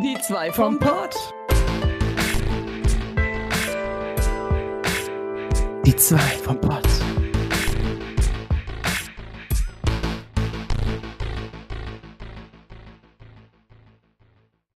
[0.00, 1.16] Die zwei vom Pott.
[5.84, 6.86] Die zwei vom Pott.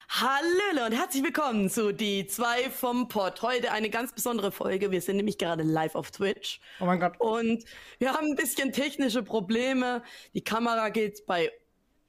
[0.08, 3.42] Hallo und herzlich willkommen zu Die zwei vom Pott.
[3.42, 4.92] Heute eine ganz besondere Folge.
[4.92, 6.62] Wir sind nämlich gerade live auf Twitch.
[6.80, 7.20] Oh mein Gott.
[7.20, 7.66] Und
[7.98, 10.02] wir haben ein bisschen technische Probleme.
[10.34, 11.52] Die Kamera geht bei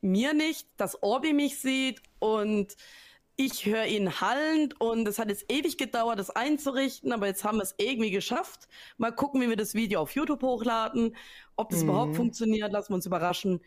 [0.01, 2.76] mir nicht, dass Orbi mich sieht und
[3.36, 7.57] ich höre ihn hallend und es hat jetzt ewig gedauert, das einzurichten, aber jetzt haben
[7.57, 8.68] wir es irgendwie geschafft.
[8.99, 11.17] Mal gucken, wie wir das Video auf YouTube hochladen.
[11.57, 11.89] Ob das Mhm.
[11.89, 13.61] überhaupt funktioniert, lassen wir uns überraschen.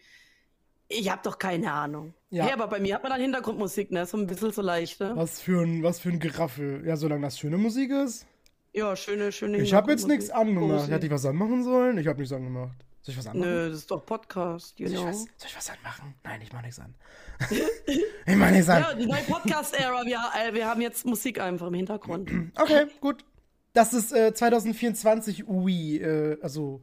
[0.90, 2.14] Ich habe doch keine Ahnung.
[2.30, 2.48] Ja.
[2.48, 2.54] Ja.
[2.54, 4.06] aber bei mir hat man dann Hintergrundmusik, ne?
[4.06, 5.14] So ein bisschen so leicht, ne?
[5.16, 6.84] Was für ein, was für ein Geraffel.
[6.86, 8.28] Ja, solange das schöne Musik ist.
[8.74, 10.90] Ja, schöne, schöne Ich habe jetzt nichts angemacht.
[10.90, 11.98] Hätte ich was anmachen sollen?
[11.98, 12.78] Ich habe nichts angemacht.
[13.04, 13.50] Soll ich was anmachen?
[13.52, 15.10] Nö, das ist doch Podcast, you Soll, ich know.
[15.10, 16.16] was, soll ich was anmachen?
[16.24, 16.96] Nein, ich mach nichts an.
[17.86, 18.82] ich mach nichts an.
[18.82, 20.06] Ja, die neue Podcast-Ära.
[20.06, 22.32] Wir, äh, wir haben jetzt Musik einfach im Hintergrund.
[22.56, 23.26] Okay, gut.
[23.74, 26.82] Das ist äh, 2024 We, äh, also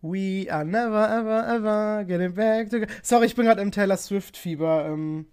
[0.00, 2.92] We are never ever ever getting back together.
[3.02, 4.86] Sorry, ich bin gerade im Taylor Swift Fieber.
[4.86, 5.26] Ähm,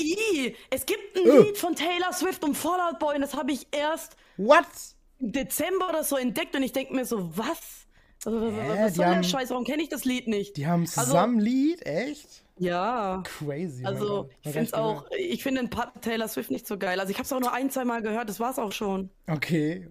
[0.00, 1.42] Äh, es gibt ein Oh.
[1.42, 4.64] Lied von Taylor Swift und Fallout Boy und das habe ich erst what?
[5.20, 7.86] im Dezember oder so entdeckt und ich denke mir so, was?
[8.24, 9.50] Also, was Hä, was soll haben- der Scheiß?
[9.50, 10.56] Warum kenne ich das Lied nicht?
[10.56, 11.86] Die haben Also- zusammen Lied?
[11.86, 12.44] Echt?
[12.58, 13.22] Ja.
[13.24, 13.84] Crazy.
[13.84, 16.98] Also, ich finde ich auch, ich finde den Part Taylor Swift nicht so geil.
[16.98, 19.10] Also, ich habe es auch nur ein, zwei Mal gehört, das war's auch schon.
[19.28, 19.88] Okay.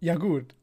[0.00, 0.54] Ja, gut.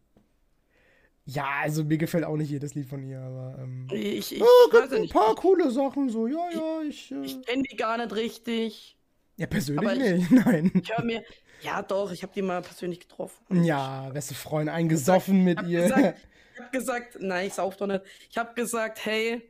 [1.26, 3.56] Ja, also mir gefällt auch nicht jedes Lied von ihr, aber.
[3.60, 5.14] Ähm, Ich, ich, oh, gibt ein nicht.
[5.14, 7.12] paar coole Sachen, so, ja, ja, ich.
[7.12, 8.98] Äh, Ich kenne die gar nicht richtig.
[9.38, 10.72] ja, persönlich aber ich- nicht, nein.
[10.84, 11.24] Ich höre mir,
[11.62, 13.64] ja doch, ich habe die mal persönlich getroffen.
[13.64, 15.84] Ja, beste Freund, eingesoffen mit ihr.
[15.84, 16.20] gesagt,
[16.54, 18.04] ich habe gesagt, nein, ich sauf doch nicht.
[18.30, 19.42] Ich habe gesagt, hey,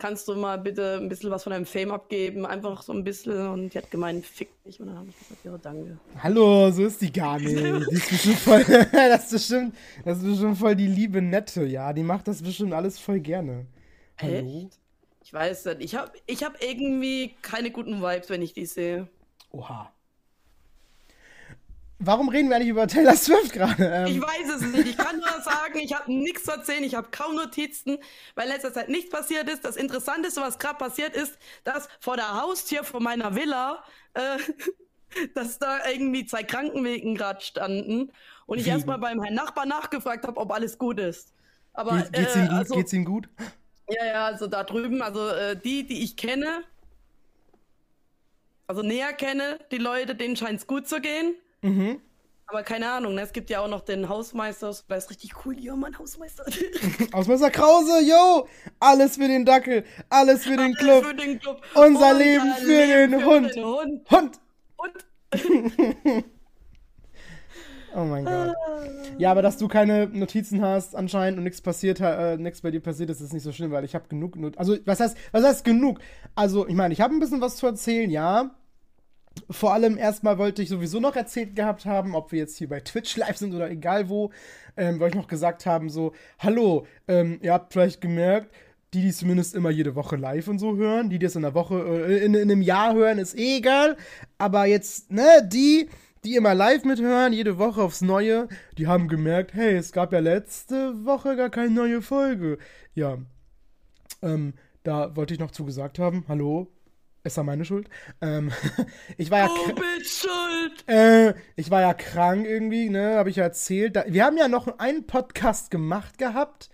[0.00, 2.46] kannst du mal bitte ein bisschen was von deinem Fame abgeben?
[2.46, 3.48] Einfach so ein bisschen.
[3.48, 4.80] Und die hat gemeint, fick dich.
[4.80, 5.98] Und dann habe ich gesagt, ja, danke.
[6.20, 7.56] Hallo, so ist die gar nicht.
[7.90, 8.64] Die ist bestimmt voll.
[8.92, 11.92] das, ist bestimmt, das ist bestimmt voll die liebe Nette, ja.
[11.92, 13.66] Die macht das bestimmt alles voll gerne.
[14.20, 14.34] Hallo?
[14.34, 14.78] Echt?
[15.22, 15.82] Ich weiß nicht.
[15.82, 19.06] Ich habe ich hab irgendwie keine guten Vibes, wenn ich die sehe.
[19.52, 19.92] Oha.
[22.02, 23.84] Warum reden wir eigentlich über Taylor Swift gerade?
[23.84, 24.88] Ähm, Ich weiß es nicht.
[24.88, 26.82] Ich kann nur sagen, ich habe nichts zu erzählen.
[26.82, 27.98] Ich habe kaum Notizen,
[28.34, 29.66] weil in letzter Zeit nichts passiert ist.
[29.66, 33.84] Das Interessanteste, was gerade passiert ist, dass vor der Haustür von meiner Villa,
[34.14, 34.38] äh,
[35.34, 38.10] dass da irgendwie zwei Krankenwegen gerade standen
[38.46, 41.34] und ich erstmal beim Herrn Nachbar nachgefragt habe, ob alles gut ist.
[41.74, 42.56] Aber geht, geht's ihm äh, gut?
[42.56, 43.28] also, geht's ihm gut?
[43.90, 46.64] ja, ja, also da drüben, also äh, die, die ich kenne,
[48.66, 51.34] also näher kenne, die Leute, denen scheint es gut zu gehen.
[51.62, 52.00] Mhm.
[52.46, 53.20] Aber keine Ahnung, ne?
[53.20, 56.44] es gibt ja auch noch den Hausmeister, der ist richtig cool, ja, Mann, Hausmeister.
[57.12, 58.48] Ausmeister Krause, yo!
[58.80, 61.04] Alles für den Dackel, alles für den Alles Club.
[61.04, 61.62] Für den Club.
[61.74, 63.54] Unser Leben für den Hund.
[63.54, 64.10] Den Hund.
[64.10, 64.40] Hund!
[64.76, 65.04] Und
[67.94, 68.54] Oh mein Gott.
[69.18, 72.80] Ja, aber dass du keine Notizen hast anscheinend und nichts passiert, äh, nichts bei dir
[72.80, 74.36] passiert ist, ist nicht so schlimm, weil ich habe genug.
[74.36, 75.98] Not also was heißt, was heißt genug?
[76.34, 78.50] Also ich meine, ich habe ein bisschen was zu erzählen, ja.
[79.48, 82.80] Vor allem erstmal wollte ich sowieso noch erzählt gehabt haben, ob wir jetzt hier bei
[82.80, 84.30] Twitch live sind oder egal wo,
[84.76, 88.52] ähm, wollte ich noch gesagt haben, so, hallo, ähm, ihr habt vielleicht gemerkt,
[88.92, 91.54] die, die zumindest immer jede Woche live und so hören, die, die es in der
[91.54, 93.96] Woche, äh, in, in einem Jahr hören, ist eh egal.
[94.38, 95.88] Aber jetzt, ne, die,
[96.24, 98.48] die immer live mithören, jede Woche aufs Neue,
[98.78, 102.58] die haben gemerkt, hey, es gab ja letzte Woche gar keine neue Folge.
[102.94, 103.18] Ja,
[104.22, 106.68] ähm, da wollte ich noch zugesagt haben, hallo,
[107.22, 107.88] ist ja meine Schuld.
[108.20, 108.50] Ähm,
[109.16, 110.84] ich war ja, kr- bist schuld.
[110.88, 113.96] äh, ich war ja krank irgendwie, ne, habe ich ja erzählt.
[113.96, 116.70] Da, wir haben ja noch einen Podcast gemacht gehabt.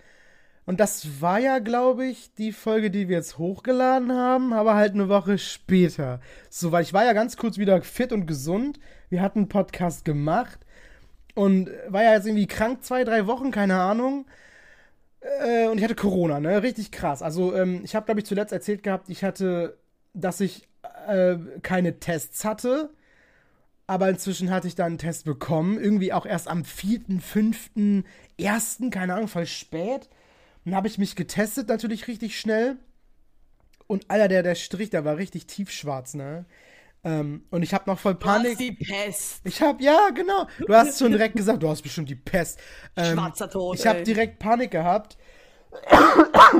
[0.64, 4.94] Und das war ja, glaube ich, die Folge, die wir jetzt hochgeladen haben, aber halt
[4.94, 6.20] eine Woche später.
[6.50, 8.80] So, weil ich war ja ganz kurz wieder fit und gesund.
[9.08, 10.58] Wir hatten einen Podcast gemacht
[11.36, 14.26] und war ja jetzt irgendwie krank zwei, drei Wochen, keine Ahnung.
[15.20, 16.62] Äh, und ich hatte Corona, ne?
[16.62, 17.22] Richtig krass.
[17.22, 19.78] Also, ähm, ich habe, glaube ich, zuletzt erzählt gehabt, ich hatte,
[20.16, 20.68] dass ich
[21.06, 22.90] äh, keine Tests hatte.
[23.86, 25.78] Aber inzwischen hatte ich dann einen Test bekommen.
[25.78, 27.70] Irgendwie auch erst am 4., 5.,
[28.40, 30.08] 1., keine Ahnung, voll spät.
[30.64, 32.78] Dann habe ich mich getestet, natürlich richtig schnell.
[33.86, 36.44] Und Alter, der, der Strich, der war richtig tiefschwarz, ne?
[37.04, 38.58] Ähm, und ich habe noch voll Du hast Panik.
[38.58, 39.40] die Pest.
[39.44, 40.48] Ich habe, ja, genau.
[40.66, 42.58] Du hast schon direkt gesagt, du hast bestimmt die Pest.
[42.96, 43.78] Ähm, Schwarzer Tod.
[43.78, 45.16] ich habe direkt Panik gehabt,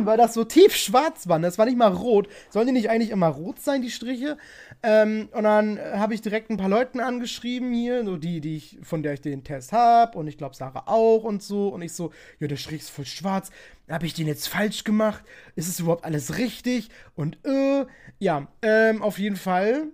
[0.04, 1.38] weil das so tief schwarz war.
[1.38, 1.46] ne?
[1.46, 2.28] Das war nicht mal rot.
[2.50, 4.36] Sollen die nicht eigentlich immer rot sein, die Striche?
[4.82, 8.56] Ähm, und dann äh, habe ich direkt ein paar Leuten angeschrieben hier, so die, die
[8.56, 10.18] ich, von der ich den Test habe.
[10.18, 11.68] Und ich glaube, Sarah auch und so.
[11.68, 13.50] Und ich so, ja, der Strich ist voll schwarz.
[13.88, 15.24] Habe ich den jetzt falsch gemacht?
[15.54, 16.88] Ist es überhaupt alles richtig?
[17.14, 17.86] Und äh,
[18.18, 19.88] ja, ähm, auf jeden Fall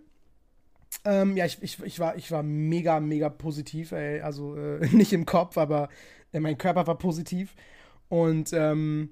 [1.04, 4.20] Ähm, ja, ich, ich, ich, war, ich war mega, mega positiv, ey.
[4.20, 5.88] Also äh, nicht im Kopf, aber
[6.32, 7.54] äh, mein Körper war positiv.
[8.08, 9.10] Und ähm,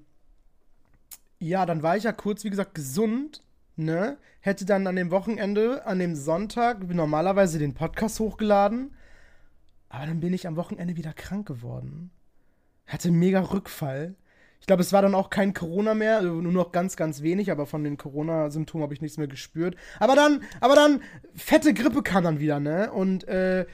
[1.39, 3.43] ja, dann war ich ja kurz, wie gesagt, gesund,
[3.75, 4.17] ne?
[4.41, 8.95] Hätte dann an dem Wochenende, an dem Sonntag, normalerweise den Podcast hochgeladen.
[9.89, 12.11] Aber dann bin ich am Wochenende wieder krank geworden.
[12.87, 14.15] Hatte mega Rückfall.
[14.61, 17.51] Ich glaube, es war dann auch kein Corona mehr, also nur noch ganz, ganz wenig,
[17.51, 19.75] aber von den Corona-Symptomen habe ich nichts mehr gespürt.
[19.99, 21.01] Aber dann, aber dann,
[21.33, 22.91] fette Grippe kam dann wieder, ne?
[22.91, 23.65] Und äh,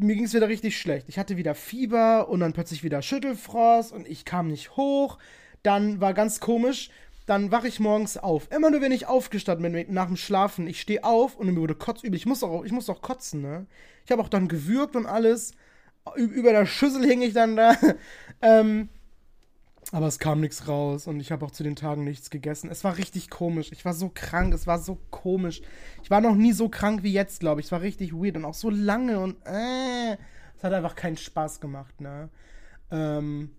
[0.00, 1.08] mir ging es wieder richtig schlecht.
[1.08, 5.18] Ich hatte wieder Fieber und dann plötzlich wieder Schüttelfrost und ich kam nicht hoch.
[5.62, 6.90] Dann war ganz komisch.
[7.26, 8.50] Dann wache ich morgens auf.
[8.50, 10.66] Immer nur, wenn ich aufgestanden bin nach dem Schlafen.
[10.66, 12.16] Ich stehe auf und mir wurde kotzübel.
[12.16, 13.66] Ich muss auch, ich muss auch kotzen, ne?
[14.04, 15.52] Ich habe auch dann gewürgt und alles.
[16.16, 17.76] Über der Schüssel hing ich dann da.
[18.42, 18.88] ähm,
[19.92, 22.70] aber es kam nichts raus und ich habe auch zu den Tagen nichts gegessen.
[22.70, 23.72] Es war richtig komisch.
[23.72, 25.62] Ich war so krank, es war so komisch.
[26.02, 27.66] Ich war noch nie so krank wie jetzt, glaube ich.
[27.66, 30.16] Es war richtig weird und auch so lange und äh,
[30.56, 32.28] es hat einfach keinen Spaß gemacht, ne?
[32.90, 33.50] Ähm,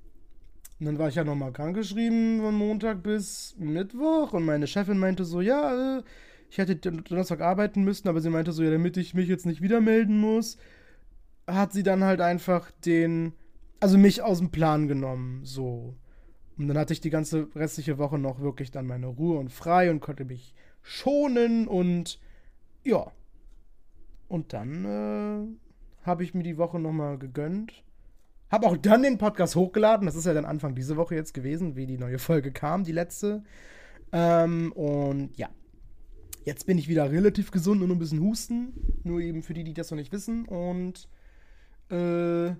[0.80, 5.26] und dann war ich ja nochmal krankgeschrieben von Montag bis Mittwoch und meine Chefin meinte
[5.26, 6.04] so, ja, äh,
[6.50, 9.62] ich hätte Donnerstag arbeiten müssen, aber sie meinte so, ja, damit ich mich jetzt nicht
[9.62, 10.58] wieder melden muss,
[11.48, 13.34] hat sie dann halt einfach den,
[13.80, 15.96] also mich aus dem Plan genommen, so.
[16.62, 19.90] Und dann hatte ich die ganze restliche Woche noch wirklich dann meine Ruhe und frei
[19.90, 20.54] und konnte mich
[20.84, 22.20] schonen und
[22.84, 23.12] ja.
[24.28, 27.84] Und dann äh, habe ich mir die Woche nochmal gegönnt.
[28.52, 30.06] Habe auch dann den Podcast hochgeladen.
[30.06, 32.92] Das ist ja dann Anfang diese Woche jetzt gewesen, wie die neue Folge kam, die
[32.92, 33.44] letzte.
[34.12, 35.50] Ähm, und ja.
[36.46, 38.74] Jetzt bin ich wieder relativ gesund und ein bisschen husten.
[39.04, 40.46] Nur eben für die, die das noch nicht wissen.
[40.46, 41.10] Und
[41.90, 42.54] äh,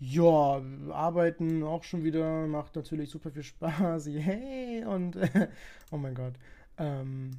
[0.00, 4.06] ja, arbeiten auch schon wieder, macht natürlich super viel Spaß.
[4.08, 4.84] Yay!
[4.86, 5.16] Und
[5.92, 6.32] oh mein Gott.
[6.78, 7.32] Ähm,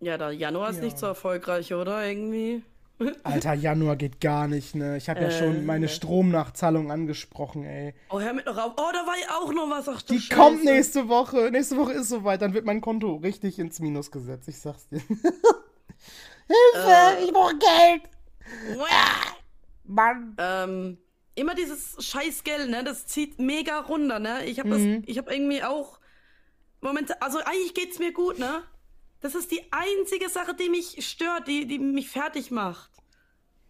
[0.00, 0.84] ja, der Januar ist ja.
[0.84, 2.06] nicht so erfolgreich, oder?
[2.06, 2.62] Irgendwie.
[3.22, 4.98] Alter, Januar geht gar nicht, ne?
[4.98, 7.94] Ich habe ja äh, schon meine Stromnachzahlung angesprochen, ey.
[8.10, 8.72] Oh, hör mit noch auf.
[8.76, 9.88] Oh, da war ja auch noch was.
[9.88, 10.40] Ach, Die Scheiße.
[10.40, 11.50] kommt nächste Woche.
[11.50, 12.42] Nächste Woche ist soweit.
[12.42, 14.48] Dann wird mein Konto richtig ins Minus gesetzt.
[14.48, 15.00] Ich sag's dir.
[15.00, 15.30] Hilfe,
[16.76, 18.02] äh, ich brauche Geld.
[18.90, 19.36] Ah,
[19.84, 20.36] Mann.
[20.38, 20.98] Ähm,
[21.38, 22.84] immer dieses Scheißgeld, ne?
[22.84, 24.44] Das zieht mega runter, ne?
[24.44, 25.02] Ich habe mhm.
[25.02, 25.98] das, ich habe irgendwie auch
[26.80, 28.62] Momente, also eigentlich geht's mir gut, ne?
[29.20, 32.90] Das ist die einzige Sache, die mich stört, die, die mich fertig macht.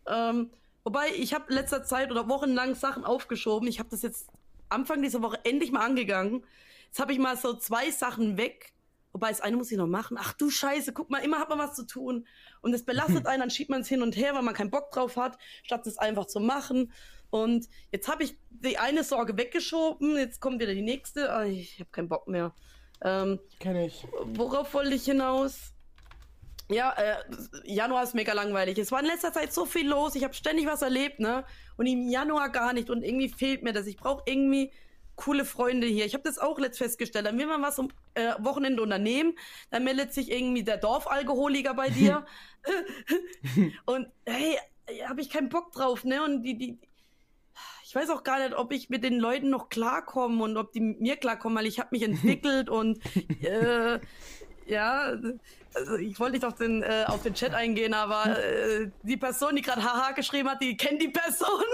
[0.07, 0.51] Ähm,
[0.85, 3.69] wobei, ich habe letzter Zeit oder wochenlang Sachen aufgeschoben.
[3.69, 4.29] Ich habe das jetzt
[4.69, 6.45] Anfang dieser Woche endlich mal angegangen.
[6.87, 8.73] Jetzt habe ich mal so zwei Sachen weg.
[9.13, 10.19] Wobei, das eine muss ich noch machen.
[10.21, 12.27] Ach du Scheiße, guck mal, immer hat man was zu tun.
[12.61, 14.91] Und es belastet einen, dann schiebt man es hin und her, weil man keinen Bock
[14.91, 16.93] drauf hat, statt es einfach zu machen.
[17.31, 21.35] Und jetzt habe ich die eine Sorge weggeschoben, jetzt kommt wieder die nächste.
[21.37, 22.55] Oh, ich habe keinen Bock mehr.
[23.03, 24.07] Ähm, Kenn ich.
[24.25, 25.73] Worauf wollte ich hinaus?
[26.71, 27.17] Ja, äh,
[27.65, 28.77] Januar ist mega langweilig.
[28.79, 30.15] Es war in letzter Zeit so viel los.
[30.15, 31.45] Ich habe ständig was erlebt, ne?
[31.77, 32.91] Und im Januar gar nicht.
[32.91, 33.87] Und irgendwie fehlt mir das.
[33.87, 34.71] Ich brauche irgendwie
[35.17, 36.05] coole Freunde hier.
[36.05, 37.27] Ich habe das auch letzt festgestellt.
[37.27, 39.35] Dann will man was am äh, Wochenende unternehmen.
[39.71, 42.27] Dann meldet sich irgendwie der Dorfalkoholiker bei dir.
[43.87, 44.59] und hey,
[45.07, 46.23] habe ich keinen Bock drauf, ne?
[46.23, 46.79] Und die, die,
[47.89, 50.81] ich weiß auch gar nicht, ob ich mit den Leuten noch klarkomme und ob die
[50.81, 53.01] mit mir klarkommen, weil ich habe mich entwickelt und
[53.43, 53.99] äh,
[54.67, 55.17] ja,
[55.75, 59.57] also ich wollte nicht auf den, äh, auf den Chat eingehen, aber äh, die Person,
[59.57, 61.65] die gerade haha geschrieben hat, die kennt die Person.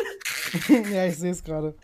[0.93, 1.75] ja, ich sehe es gerade.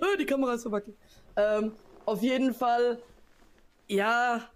[0.00, 0.96] Oh, die Kamera ist so wackelig.
[1.36, 1.72] Ähm,
[2.06, 3.02] auf jeden Fall,
[3.86, 4.48] ja,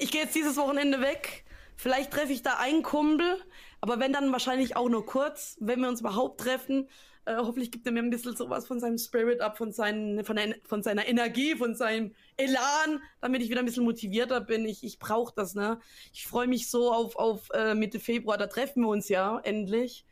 [0.00, 1.44] ich gehe jetzt dieses Wochenende weg.
[1.76, 3.40] Vielleicht treffe ich da einen Kumpel,
[3.80, 6.88] aber wenn dann wahrscheinlich auch nur kurz, wenn wir uns überhaupt treffen.
[7.30, 10.36] Äh, hoffentlich gibt er mir ein bisschen sowas von seinem Spirit ab, von, seinen, von,
[10.36, 14.64] der, von seiner Energie, von seinem Elan, damit ich wieder ein bisschen motivierter bin.
[14.64, 15.80] Ich, ich brauche das, ne?
[16.12, 20.04] Ich freue mich so auf, auf äh, Mitte Februar, da treffen wir uns ja endlich.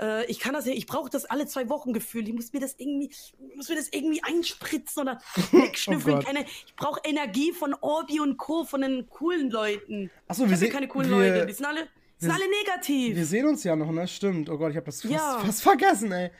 [0.00, 2.26] Äh, ich kann das ja, ich brauche das alle zwei Wochen Gefühl.
[2.26, 3.10] Ich muss mir das irgendwie,
[3.54, 5.20] muss mir das irgendwie einspritzen oder
[5.52, 6.18] wegschnüffeln.
[6.18, 10.10] oh Keine, ich brauche Energie von Orbi und Co., von den coolen Leuten.
[10.26, 11.46] Achso, wir sind keine coolen wir, Leute.
[11.46, 11.86] Die sind alle
[12.20, 13.16] sind alle negativ.
[13.16, 14.06] Wir sehen uns ja noch, ne?
[14.06, 14.50] Stimmt.
[14.50, 15.40] Oh Gott, ich habe das fast, ja.
[15.44, 16.30] fast, vergessen, ey.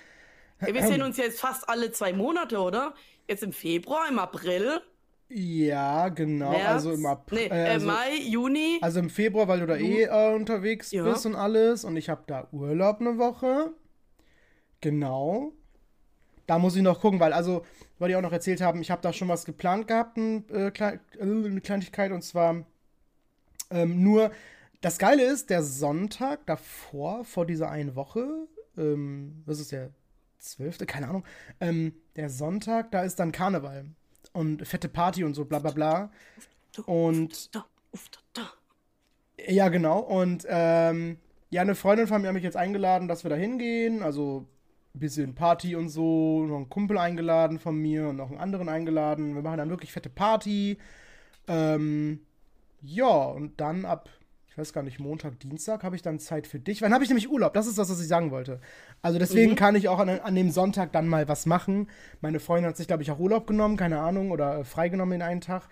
[0.61, 2.95] Ja, wir sehen uns jetzt fast alle zwei Monate, oder?
[3.27, 4.83] Jetzt im Februar, im April.
[5.31, 6.51] Ja, genau.
[6.51, 7.49] März, also im April.
[7.49, 8.79] Nee, äh, also, Mai, Juni.
[8.83, 11.05] Also im Februar, weil du da eh äh, unterwegs ja.
[11.05, 11.85] bist und alles.
[11.85, 13.73] Und ich habe da Urlaub eine Woche.
[14.81, 15.53] Genau.
[16.47, 17.65] Da muss ich noch gucken, weil, also,
[17.99, 20.73] weil die auch noch erzählt haben, ich habe da schon was geplant gehabt, ein, äh,
[21.21, 22.11] eine Kleinigkeit.
[22.11, 22.67] Und zwar
[23.71, 24.33] ähm, nur
[24.81, 28.47] das Geile ist, der Sonntag davor, vor dieser einen Woche,
[28.77, 29.91] ähm, was ist der
[30.39, 31.25] zwölfte, keine Ahnung,
[31.61, 33.87] ähm, der Sonntag, da ist dann Karneval
[34.33, 36.11] und fette Party und so, bla bla bla.
[36.87, 37.51] Und
[39.47, 40.01] Ja, genau.
[40.01, 41.19] Und ähm,
[41.51, 44.03] ja, eine Freundin von mir hat mich jetzt eingeladen, dass wir da hingehen.
[44.03, 44.47] Also
[44.95, 46.45] ein bisschen Party und so.
[46.47, 49.35] Noch einen Kumpel eingeladen von mir und noch einen anderen eingeladen.
[49.35, 50.79] Wir machen dann wirklich fette Party.
[51.49, 52.21] Ähm,
[52.83, 54.09] ja, und dann ab,
[54.51, 56.83] ich weiß gar nicht, Montag, Dienstag habe ich dann Zeit für dich.
[56.83, 57.55] Wann habe ich nämlich Urlaub?
[57.55, 58.61] Das ist das, was ich sagen wollte.
[59.01, 59.57] Also deswegen mhm.
[59.57, 61.89] kann ich auch an, an dem Sonntag dann mal was machen.
[62.21, 65.41] Meine Freundin hat sich, glaube ich, auch Urlaub genommen, keine Ahnung, oder freigenommen in einen
[65.41, 65.69] Tag.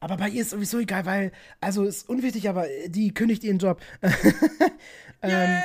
[0.00, 3.80] Aber bei ihr ist sowieso egal, weil, also ist unwichtig, aber die kündigt ihren Job.
[5.22, 5.62] ähm,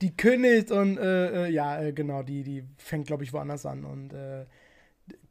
[0.00, 3.84] die kündigt und äh, äh, ja, äh, genau, die, die fängt, glaube ich, woanders an.
[3.84, 4.46] Und äh,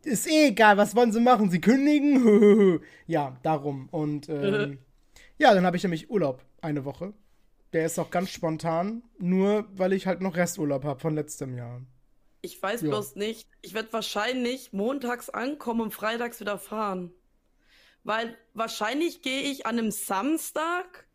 [0.04, 1.50] ist eh egal, was wollen sie machen?
[1.50, 2.80] Sie kündigen?
[3.08, 3.90] ja, darum.
[3.92, 4.80] Und ähm,
[5.38, 7.14] ja, dann habe ich nämlich Urlaub eine Woche.
[7.74, 11.82] Der ist auch ganz spontan, nur weil ich halt noch Resturlaub habe von letztem Jahr.
[12.42, 12.90] Ich weiß ja.
[12.90, 13.48] bloß nicht.
[13.62, 17.14] Ich werde wahrscheinlich montags ankommen und freitags wieder fahren.
[18.04, 21.06] Weil wahrscheinlich gehe ich an einem Samstag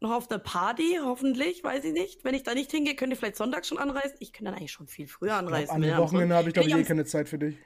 [0.00, 2.24] noch auf eine Party, hoffentlich, weiß ich nicht.
[2.24, 4.16] Wenn ich da nicht hingehe, könnt ihr vielleicht Sonntag schon anreisen.
[4.20, 5.66] Ich kann dann eigentlich schon viel früher anreisen.
[5.66, 7.56] Glaub, an den Wochenende habe ich, glaube ich, eh keine Zeit für dich.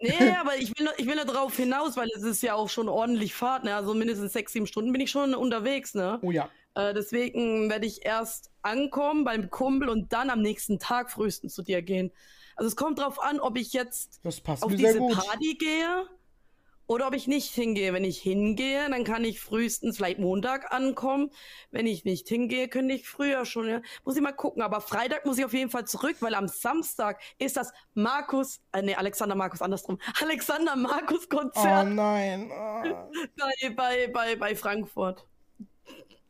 [0.00, 2.88] Nee, aber ich will, ich will da drauf hinaus, weil es ist ja auch schon
[2.88, 3.74] ordentlich Fahrt, ne?
[3.74, 6.18] Also mindestens sechs, sieben Stunden bin ich schon unterwegs, ne?
[6.22, 6.48] Oh ja.
[6.74, 11.62] Äh, deswegen werde ich erst ankommen beim Kumpel und dann am nächsten Tag frühestens zu
[11.62, 12.12] dir gehen.
[12.56, 14.20] Also es kommt drauf an, ob ich jetzt
[14.60, 16.06] auf diese Party gehe
[16.90, 17.92] oder ob ich nicht hingehe.
[17.92, 21.30] Wenn ich hingehe, dann kann ich frühestens vielleicht Montag ankommen.
[21.70, 23.68] Wenn ich nicht hingehe, könnte ich früher schon.
[23.68, 23.80] Ja.
[24.04, 24.60] Muss ich mal gucken.
[24.60, 28.82] Aber Freitag muss ich auf jeden Fall zurück, weil am Samstag ist das Markus, äh,
[28.82, 30.00] nee, Alexander Markus, andersrum.
[30.20, 31.86] Alexander Markus Konzert.
[31.86, 32.50] Oh nein.
[32.50, 32.82] Oh.
[33.36, 35.24] bei, bei, bei, bei Frankfurt.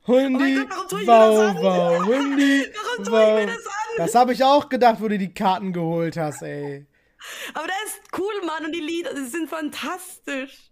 [0.07, 3.41] Hundi, oh wow, wow, Hundi, warum tue wow.
[3.41, 3.73] ich mir das an?
[3.97, 6.87] Das habe ich auch gedacht, wo du die Karten geholt hast, ey.
[7.55, 10.71] Aber der ist cool, Mann, und die Lieder die sind fantastisch.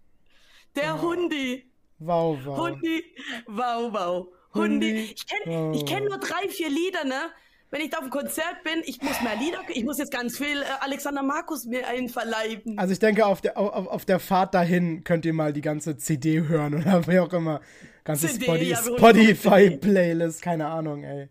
[0.76, 1.02] Der oh.
[1.02, 1.70] Hundi.
[1.98, 2.58] Wow, wow.
[2.58, 3.04] Hundi,
[3.46, 4.28] wow, wow.
[4.54, 4.90] Hundi.
[4.90, 5.14] Hundi.
[5.14, 5.84] Ich kenne wow.
[5.84, 7.30] kenn nur drei, vier Lieder, ne?
[7.70, 10.38] Wenn ich da auf dem Konzert bin, ich muss mehr Lieder, ich muss jetzt ganz
[10.38, 12.78] viel äh, Alexander Markus mir einverleiben.
[12.78, 15.98] Also ich denke, auf der, auf, auf der Fahrt dahin könnt ihr mal die ganze
[15.98, 17.60] CD hören oder wie auch immer.
[18.04, 21.28] Ganze CD, Spotify-Playlist, keine Ahnung, ey.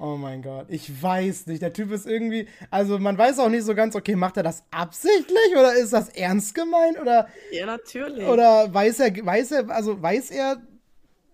[0.00, 1.60] Oh mein Gott, ich weiß nicht.
[1.60, 4.62] Der Typ ist irgendwie, also man weiß auch nicht so ganz, okay, macht er das
[4.70, 7.28] absichtlich oder ist das ernst gemeint oder?
[7.50, 8.24] Ja, natürlich.
[8.24, 10.62] Oder weiß er, weiß er, also weiß er,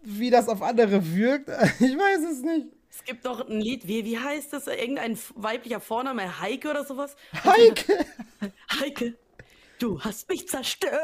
[0.02, 1.48] wie das auf andere wirkt?
[1.80, 2.68] Ich weiß es nicht.
[2.88, 4.66] Es gibt doch ein Lied, wie, wie heißt das?
[4.66, 7.16] Irgendein weiblicher Vorname, Heike oder sowas?
[7.44, 8.06] Heike!
[8.80, 9.14] Heike,
[9.78, 10.94] du hast mich zerstört.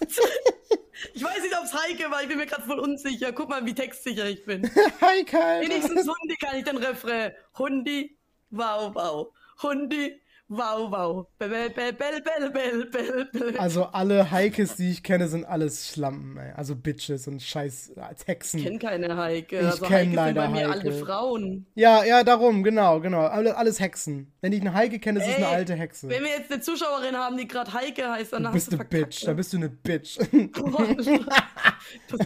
[1.14, 3.32] Ich weiß nicht, ob es Heike war, ich bin mir gerade voll unsicher.
[3.32, 4.62] Guck mal, wie textsicher ich bin.
[5.00, 5.60] Heike, Alter.
[5.68, 7.32] Wenigstens Hundi kann ich den Refrain.
[7.58, 8.16] Hundi,
[8.50, 9.32] wow, wow.
[9.62, 11.26] Hundi, wow, wow.
[11.38, 12.50] Bell, bell, bell, bell, bell,
[12.90, 13.58] bell, bell.
[13.58, 16.52] Also alle Heikes, die ich kenne, sind alles Schlampen, ey.
[16.52, 18.60] Also Bitches und scheiß als Hexen.
[18.60, 19.60] Ich kenne keine Heike.
[19.60, 20.80] Ich also kenne leider sind bei mir Heike.
[20.80, 21.66] alle Frauen.
[21.74, 23.22] Ja, ja, darum, genau, genau.
[23.22, 24.32] Alle, alles Hexen.
[24.40, 26.08] Wenn ich eine Heike kenne, ist es eine alte Hexe.
[26.08, 28.84] Wenn wir jetzt eine Zuschauerin haben, die gerade Heike heißt, dann du bist du eine
[28.84, 29.26] Bitch.
[29.26, 30.18] Da bist du eine Bitch.
[32.10, 32.18] das,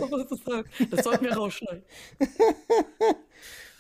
[0.90, 1.85] das sollten wir rausschneiden.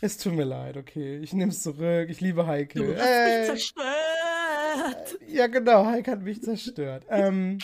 [0.00, 1.18] Es tut mir leid, okay.
[1.18, 2.08] Ich nehme es zurück.
[2.10, 2.78] Ich liebe Heike.
[2.78, 5.18] Du hast äh, mich zerstört.
[5.26, 5.86] Ja, genau.
[5.86, 7.06] Heike hat mich zerstört.
[7.08, 7.58] ähm,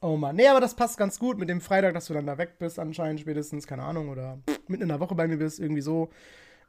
[0.00, 0.36] oh Mann.
[0.36, 2.78] Nee, aber das passt ganz gut mit dem Freitag, dass du dann da weg bist,
[2.78, 3.66] anscheinend spätestens.
[3.66, 4.08] Keine Ahnung.
[4.08, 5.60] Oder mitten in der Woche bei mir bist.
[5.60, 6.10] Irgendwie so.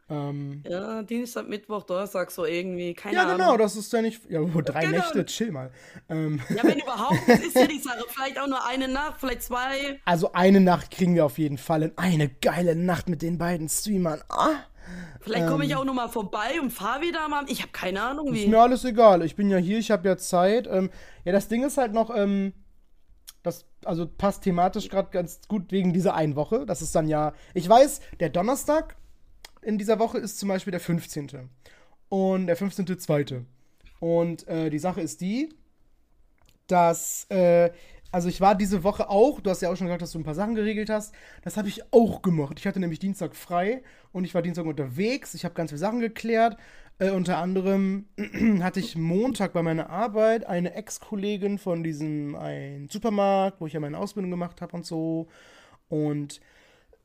[0.10, 3.40] Ähm, ja, Dienstag, Mittwoch, Donnerstag, so irgendwie, keine ja, Ahnung.
[3.40, 5.00] Ja, genau, das ist ja nicht, ja, oh, drei genau.
[5.00, 5.70] Nächte, chill mal.
[6.08, 6.40] Ähm.
[6.50, 8.06] Ja, wenn überhaupt, das ist ja die Sache.
[8.08, 10.00] Vielleicht auch nur eine Nacht, vielleicht zwei.
[10.06, 13.68] Also eine Nacht kriegen wir auf jeden Fall in eine geile Nacht mit den beiden
[13.68, 14.22] Streamern.
[14.30, 14.52] Ah.
[15.20, 15.80] Vielleicht komme ich ähm.
[15.80, 17.44] auch noch mal vorbei und fahre wieder mal.
[17.50, 18.44] Ich habe keine Ahnung wie.
[18.44, 19.24] Ist mir alles egal.
[19.24, 20.68] Ich bin ja hier, ich habe ja Zeit.
[20.72, 20.90] Ähm,
[21.26, 22.54] ja, das Ding ist halt noch, ähm,
[23.44, 26.66] das also passt thematisch gerade ganz gut wegen dieser einen Woche.
[26.66, 28.96] Das ist dann ja, ich weiß, der Donnerstag
[29.68, 31.50] in dieser Woche ist zum Beispiel der 15.
[32.08, 33.44] Und der 15.2.
[34.00, 35.50] Und äh, die Sache ist die,
[36.68, 37.72] dass, äh,
[38.10, 40.24] also ich war diese Woche auch, du hast ja auch schon gesagt, dass du ein
[40.24, 41.14] paar Sachen geregelt hast.
[41.42, 42.60] Das habe ich auch gemacht.
[42.60, 43.84] Ich hatte nämlich Dienstag frei
[44.14, 45.34] und ich war Dienstag unterwegs.
[45.34, 46.56] Ich habe ganz viele Sachen geklärt.
[47.00, 48.06] Äh, unter anderem
[48.62, 53.82] hatte ich Montag bei meiner Arbeit eine Ex-Kollegin von diesem einen Supermarkt, wo ich ja
[53.82, 55.28] meine Ausbildung gemacht habe und so.
[55.90, 56.40] Und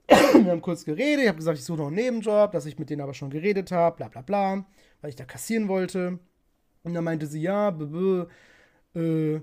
[0.09, 2.90] wir haben kurz geredet, ich habe gesagt, ich suche noch einen Nebenjob, dass ich mit
[2.90, 4.66] denen aber schon geredet habe, bla bla bla,
[5.00, 6.18] weil ich da kassieren wollte.
[6.82, 8.26] Und dann meinte sie, ja, b -b,
[8.97, 9.40] äh,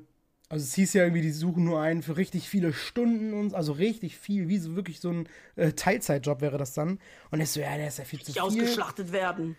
[0.50, 3.72] also es hieß ja irgendwie, die suchen nur einen für richtig viele Stunden und also
[3.72, 7.00] richtig viel, wie so wirklich so ein äh, Teilzeitjob wäre das dann.
[7.30, 8.42] Und ich so, ja, der ist ja viel zu viel.
[8.42, 9.56] ausgeschlachtet werden.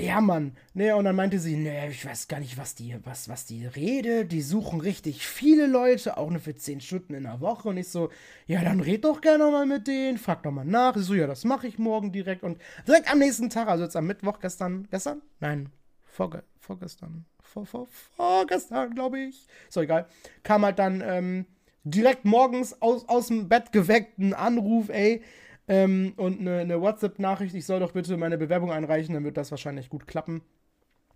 [0.00, 0.56] Ja, Mann.
[0.74, 3.66] Ne, und dann meinte sie, ne, ich weiß gar nicht, was die, was, was die
[3.66, 4.30] redet.
[4.30, 7.68] Die suchen richtig viele Leute, auch nur für 10 Stunden in der Woche.
[7.68, 8.08] Und ich so,
[8.46, 10.94] ja, dann red doch gerne mal mit denen, frag doch mal nach.
[10.94, 12.44] Ich so, ja, das mache ich morgen direkt.
[12.44, 15.20] Und direkt am nächsten Tag, also jetzt am Mittwoch gestern, gestern?
[15.40, 15.70] Nein,
[16.04, 17.24] vorge vorgestern.
[17.42, 19.48] Vor, vor, vorgestern, glaube ich.
[19.68, 20.06] So, egal.
[20.44, 21.46] Kam halt dann ähm,
[21.82, 25.24] direkt morgens aus, aus dem Bett geweckt ein Anruf, ey
[25.68, 29.50] ähm, und eine, eine WhatsApp-Nachricht, ich soll doch bitte meine Bewerbung einreichen, dann wird das
[29.50, 30.42] wahrscheinlich gut klappen.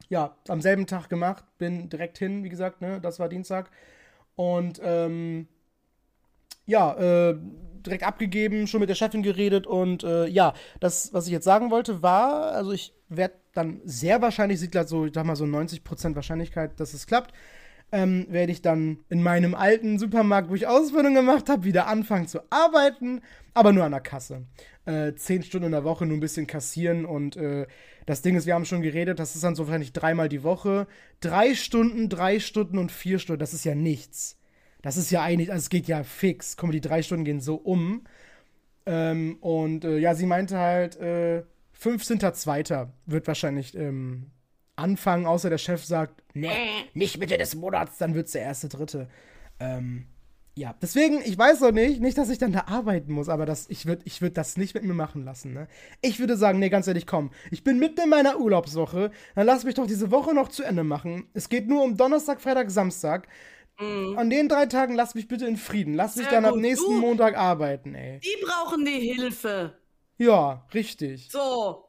[0.09, 3.71] Ja, am selben Tag gemacht, bin direkt hin, wie gesagt, ne, das war Dienstag.
[4.37, 5.49] Und ähm,
[6.67, 6.95] ja,
[7.31, 7.39] äh,
[7.85, 11.71] direkt abgegeben, schon mit der Chefin geredet und äh, ja, das, was ich jetzt sagen
[11.71, 15.45] wollte, war, also ich werde dann sehr wahrscheinlich, sieht gerade so, ich sag mal so
[15.45, 17.33] 90% Wahrscheinlichkeit, dass es klappt,
[17.93, 22.27] ähm, werde ich dann in meinem alten Supermarkt, wo ich Ausbildung gemacht habe, wieder anfangen
[22.27, 23.21] zu arbeiten,
[23.55, 24.47] aber nur an der Kasse.
[24.87, 27.67] Äh, zehn Stunden in der Woche nur ein bisschen kassieren und äh,
[28.07, 30.89] das Ding ist, wir haben schon geredet, das ist dann so wahrscheinlich dreimal die Woche.
[31.21, 34.39] Drei Stunden, drei Stunden und vier Stunden, das ist ja nichts.
[34.81, 36.57] Das ist ja eigentlich, also es geht ja fix.
[36.57, 38.05] Komm, die drei Stunden gehen so um.
[38.85, 41.45] Ähm, und äh, ja, sie meinte halt, äh,
[41.81, 42.89] 15.02.
[43.07, 44.27] wird wahrscheinlich ähm,
[44.77, 46.51] anfangen, außer der Chef sagt, nee,
[46.95, 49.09] nicht Mitte des Monats, dann wird es der erste, dritte.
[49.61, 50.07] Ähm,
[50.55, 53.71] ja, deswegen, ich weiß noch nicht, nicht, dass ich dann da arbeiten muss, aber das,
[53.71, 55.55] ich würde ich würd das nicht mit mir machen lassen.
[55.55, 55.67] Ne?
[56.03, 59.65] Ich würde sagen, nee, ganz ehrlich, komm, ich bin mitten in meiner Urlaubswoche, dann lass
[59.65, 61.27] mich doch diese Woche noch zu Ende machen.
[61.33, 63.29] Es geht nur um Donnerstag, Freitag, Samstag.
[63.79, 64.19] Mm.
[64.19, 65.95] An den drei Tagen lass mich bitte in Frieden.
[65.95, 66.53] Lass mich dann gut.
[66.53, 68.21] am nächsten du, Montag arbeiten, ey.
[68.21, 69.79] Die brauchen die Hilfe.
[70.19, 71.31] Ja, richtig.
[71.31, 71.89] So.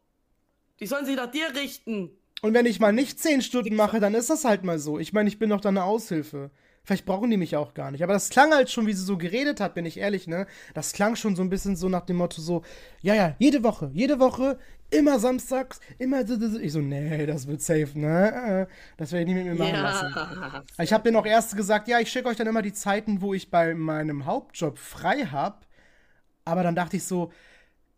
[0.80, 2.12] Die sollen sich nach dir richten.
[2.44, 5.00] Und wenn ich mal nicht zehn Stunden mache, dann ist das halt mal so.
[5.00, 6.52] Ich meine, ich bin doch dann eine Aushilfe.
[6.84, 8.04] Vielleicht brauchen die mich auch gar nicht.
[8.04, 10.46] Aber das klang halt schon, wie sie so geredet hat, bin ich ehrlich, ne?
[10.74, 12.64] Das klang schon so ein bisschen so nach dem Motto so,
[13.02, 14.60] ja, ja, jede Woche, jede Woche,
[14.90, 16.30] immer samstags, immer
[16.62, 18.68] Ich so, nee, das wird safe, ne?
[18.68, 19.82] Äh, das werde ich nicht mit mir machen ja.
[19.82, 20.66] lassen.
[20.82, 23.34] Ich habe denen auch erst gesagt, ja, ich schicke euch dann immer die Zeiten, wo
[23.34, 25.60] ich bei meinem Hauptjob frei habe.
[26.44, 27.32] Aber dann dachte ich so,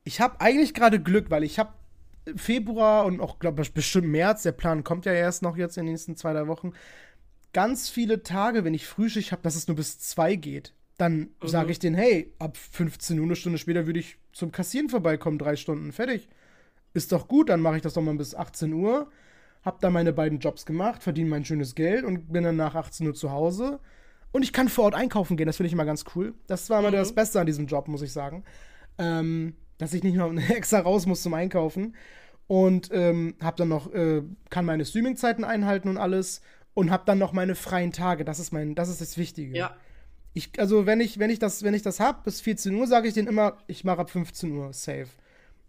[0.03, 1.73] ich habe eigentlich gerade Glück, weil ich habe
[2.35, 5.85] Februar und auch, glaube ich, bestimmt März, der Plan kommt ja erst noch jetzt in
[5.85, 6.73] den nächsten zwei, drei Wochen,
[7.53, 10.73] ganz viele Tage, wenn ich Frühschicht habe, dass es nur bis zwei geht.
[10.97, 11.47] Dann mhm.
[11.47, 15.37] sage ich denen, hey, ab 15 Uhr, eine Stunde später würde ich zum Kassieren vorbeikommen,
[15.37, 16.27] drei Stunden, fertig.
[16.93, 19.09] Ist doch gut, dann mache ich das doch mal bis 18 Uhr,
[19.63, 23.07] hab da meine beiden Jobs gemacht, verdiene mein schönes Geld und bin dann nach 18
[23.07, 23.79] Uhr zu Hause.
[24.31, 26.33] Und ich kann vor Ort einkaufen gehen, das finde ich immer ganz cool.
[26.47, 26.95] Das war immer mhm.
[26.95, 28.43] das Beste an diesem Job, muss ich sagen.
[28.97, 31.95] Ähm, dass ich nicht noch extra raus muss zum Einkaufen.
[32.47, 36.41] Und ähm, hab dann noch, äh, kann meine Streamingzeiten einhalten und alles.
[36.73, 38.25] Und hab dann noch meine freien Tage.
[38.25, 39.57] Das ist mein, das ist das Wichtige.
[39.57, 39.75] Ja.
[40.33, 43.07] Ich, also wenn ich, wenn ich das, wenn ich das hab, bis 14 Uhr, sage
[43.07, 45.07] ich denen immer, ich mache ab 15 Uhr safe.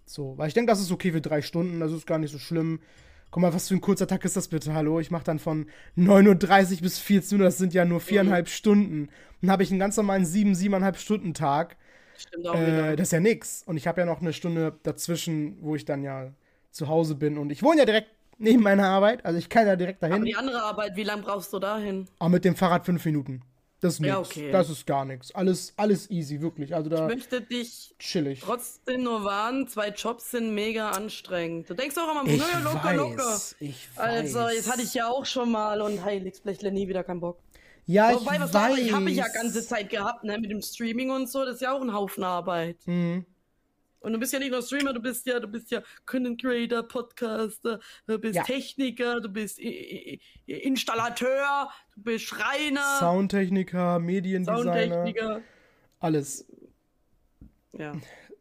[0.05, 2.39] So, weil ich denke, das ist okay für drei Stunden, das ist gar nicht so
[2.39, 2.81] schlimm.
[3.31, 4.75] Guck mal, was für ein kurzer Tag ist das bitte?
[4.75, 5.67] Hallo, ich mache dann von
[5.97, 8.51] 9.30 Uhr bis 14 Uhr, das sind ja nur viereinhalb mhm.
[8.51, 9.09] Stunden.
[9.41, 11.77] Dann habe ich einen ganz normalen sieben, siebeneinhalb Stunden Tag.
[12.19, 13.63] Stimmt auch äh, das ist ja nix.
[13.67, 16.33] Und ich habe ja noch eine Stunde dazwischen, wo ich dann ja
[16.71, 17.39] zu Hause bin.
[17.39, 20.17] Und ich wohne ja direkt neben meiner Arbeit, also ich kann ja direkt dahin.
[20.17, 22.07] Aber die andere Arbeit, wie lange brauchst du dahin?
[22.19, 23.43] Aber mit dem Fahrrad fünf Minuten.
[23.81, 24.15] Das ist nichts.
[24.15, 24.51] Ja, okay.
[24.51, 25.35] Das ist gar nichts.
[25.35, 26.75] Alles, alles easy, wirklich.
[26.75, 28.41] Also da ich möchte dich chillig.
[28.41, 31.69] trotzdem nur warnen, zwei Jobs sind mega anstrengend.
[31.69, 33.41] Du denkst auch immer, naja, locker, weiß, locker.
[33.61, 34.35] Ich weiß.
[34.35, 37.39] Also, jetzt hatte ich ja auch schon mal und Heiligsblechle nie wieder keinen Bock.
[37.87, 38.79] Ja, Wobei, ich was weiß.
[38.79, 41.61] ich habe ich ja ganze Zeit gehabt, ne, mit dem Streaming und so, das ist
[41.63, 42.79] ja auch ein Haufen Arbeit.
[42.87, 43.25] Mhm.
[44.01, 46.83] Und du bist ja nicht nur Streamer, du bist ja, du bist ja Content Creator,
[46.83, 48.43] Podcaster, du bist ja.
[48.45, 49.59] Techniker, du bist
[50.47, 55.41] Installateur, du bist Schreiner, Soundtechniker, Mediendesigner, Soundtechniker.
[55.99, 56.47] alles.
[57.73, 57.93] Ja.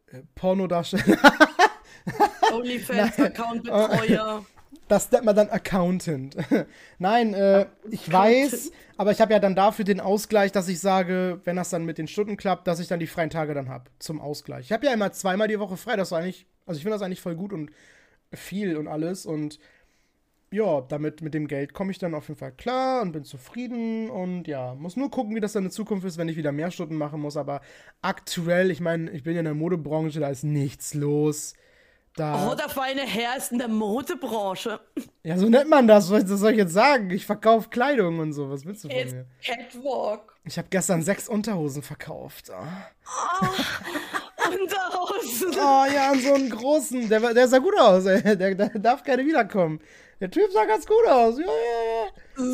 [0.06, 1.18] Äh, Pornodarsteller.
[2.52, 4.44] OnlyFans-Account-Betreuer.
[4.88, 6.36] Das nennt man dann Accountant.
[6.98, 11.40] Nein, äh, ich weiß, aber ich habe ja dann dafür den Ausgleich, dass ich sage,
[11.44, 13.90] wenn das dann mit den Stunden klappt, dass ich dann die freien Tage dann habe
[13.98, 14.66] zum Ausgleich.
[14.66, 17.02] Ich habe ja immer zweimal die Woche frei, das ist eigentlich, also ich finde das
[17.02, 17.70] eigentlich voll gut und
[18.32, 19.58] viel und alles und
[20.52, 24.08] ja, damit mit dem Geld komme ich dann auf jeden Fall klar und bin zufrieden
[24.08, 26.70] und ja, muss nur gucken, wie das dann in Zukunft ist, wenn ich wieder mehr
[26.70, 27.60] Stunden machen muss, aber
[28.02, 31.54] aktuell, ich meine, ich bin ja in der Modebranche, da ist nichts los.
[32.16, 34.80] Da, oh, der feine Herr ist in der Modebranche.
[35.22, 36.10] Ja, so nennt man das.
[36.10, 37.10] Was soll ich jetzt sagen?
[37.10, 38.48] Ich verkaufe Kleidung und so.
[38.48, 39.26] Was willst du von It's mir?
[39.44, 40.34] Catwalk.
[40.44, 42.50] Ich habe gestern sechs Unterhosen verkauft.
[42.50, 42.54] Oh.
[43.42, 45.50] Oh, Unterhosen.
[45.58, 47.06] Oh ja, und so einen großen.
[47.10, 48.06] Der, der sah gut aus.
[48.06, 48.22] Ey.
[48.36, 49.80] Der, der darf keine wiederkommen.
[50.18, 51.38] Der Typ sah ganz gut aus.
[51.38, 52.50] Ja, ja, ja.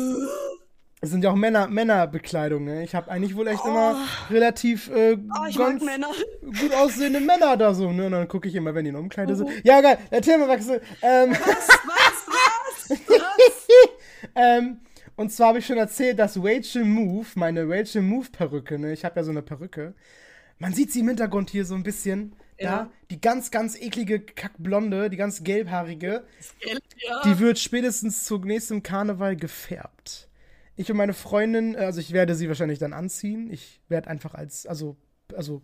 [1.03, 2.81] Es sind ja auch Männer, Männerbekleidung, ne?
[2.81, 3.67] Ich habe eigentlich wohl echt oh.
[3.67, 5.83] immer relativ äh, oh, ganz
[6.61, 8.05] gut aussehende Männer da so, ne?
[8.05, 9.35] Und dann gucke ich immer, wenn die in Umkleide oh.
[9.35, 9.49] sind.
[9.65, 10.81] Ja, geil, der Themawechsel.
[11.01, 11.31] Ähm.
[11.31, 11.67] Was,
[12.89, 13.67] was,
[14.33, 14.77] ähm,
[15.17, 19.03] und zwar habe ich schon erzählt, dass Rachel Move, meine Rachel Move Perücke, ne, ich
[19.03, 19.95] habe ja so eine Perücke.
[20.57, 22.33] Man sieht sie im Hintergrund hier so ein bisschen.
[22.57, 22.71] Ja.
[22.71, 26.23] Da, die ganz, ganz eklige Kackblonde, die ganz gelbhaarige.
[26.61, 27.21] Gelb, ja.
[27.25, 30.29] Die wird spätestens zu nächstem Karneval gefärbt.
[30.75, 33.51] Ich und meine Freundin, also ich werde sie wahrscheinlich dann anziehen.
[33.51, 34.97] Ich werde einfach als, also,
[35.35, 35.61] also,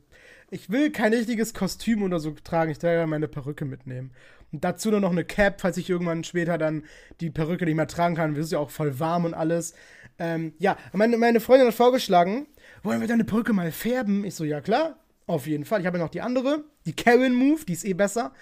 [0.51, 2.71] ich will kein richtiges Kostüm oder so tragen.
[2.71, 4.11] Ich werde meine Perücke mitnehmen.
[4.51, 6.83] Und dazu nur noch eine Cap, falls ich irgendwann später dann
[7.21, 8.35] die Perücke nicht mehr tragen kann.
[8.35, 9.73] Wir sind ja auch voll warm und alles.
[10.17, 12.47] Ähm, ja, meine, meine Freundin hat vorgeschlagen,
[12.83, 14.25] wollen wir deine Perücke mal färben?
[14.25, 15.81] Ich so, ja klar, auf jeden Fall.
[15.81, 18.33] Ich habe ja noch die andere, die Karen Move, die ist eh besser.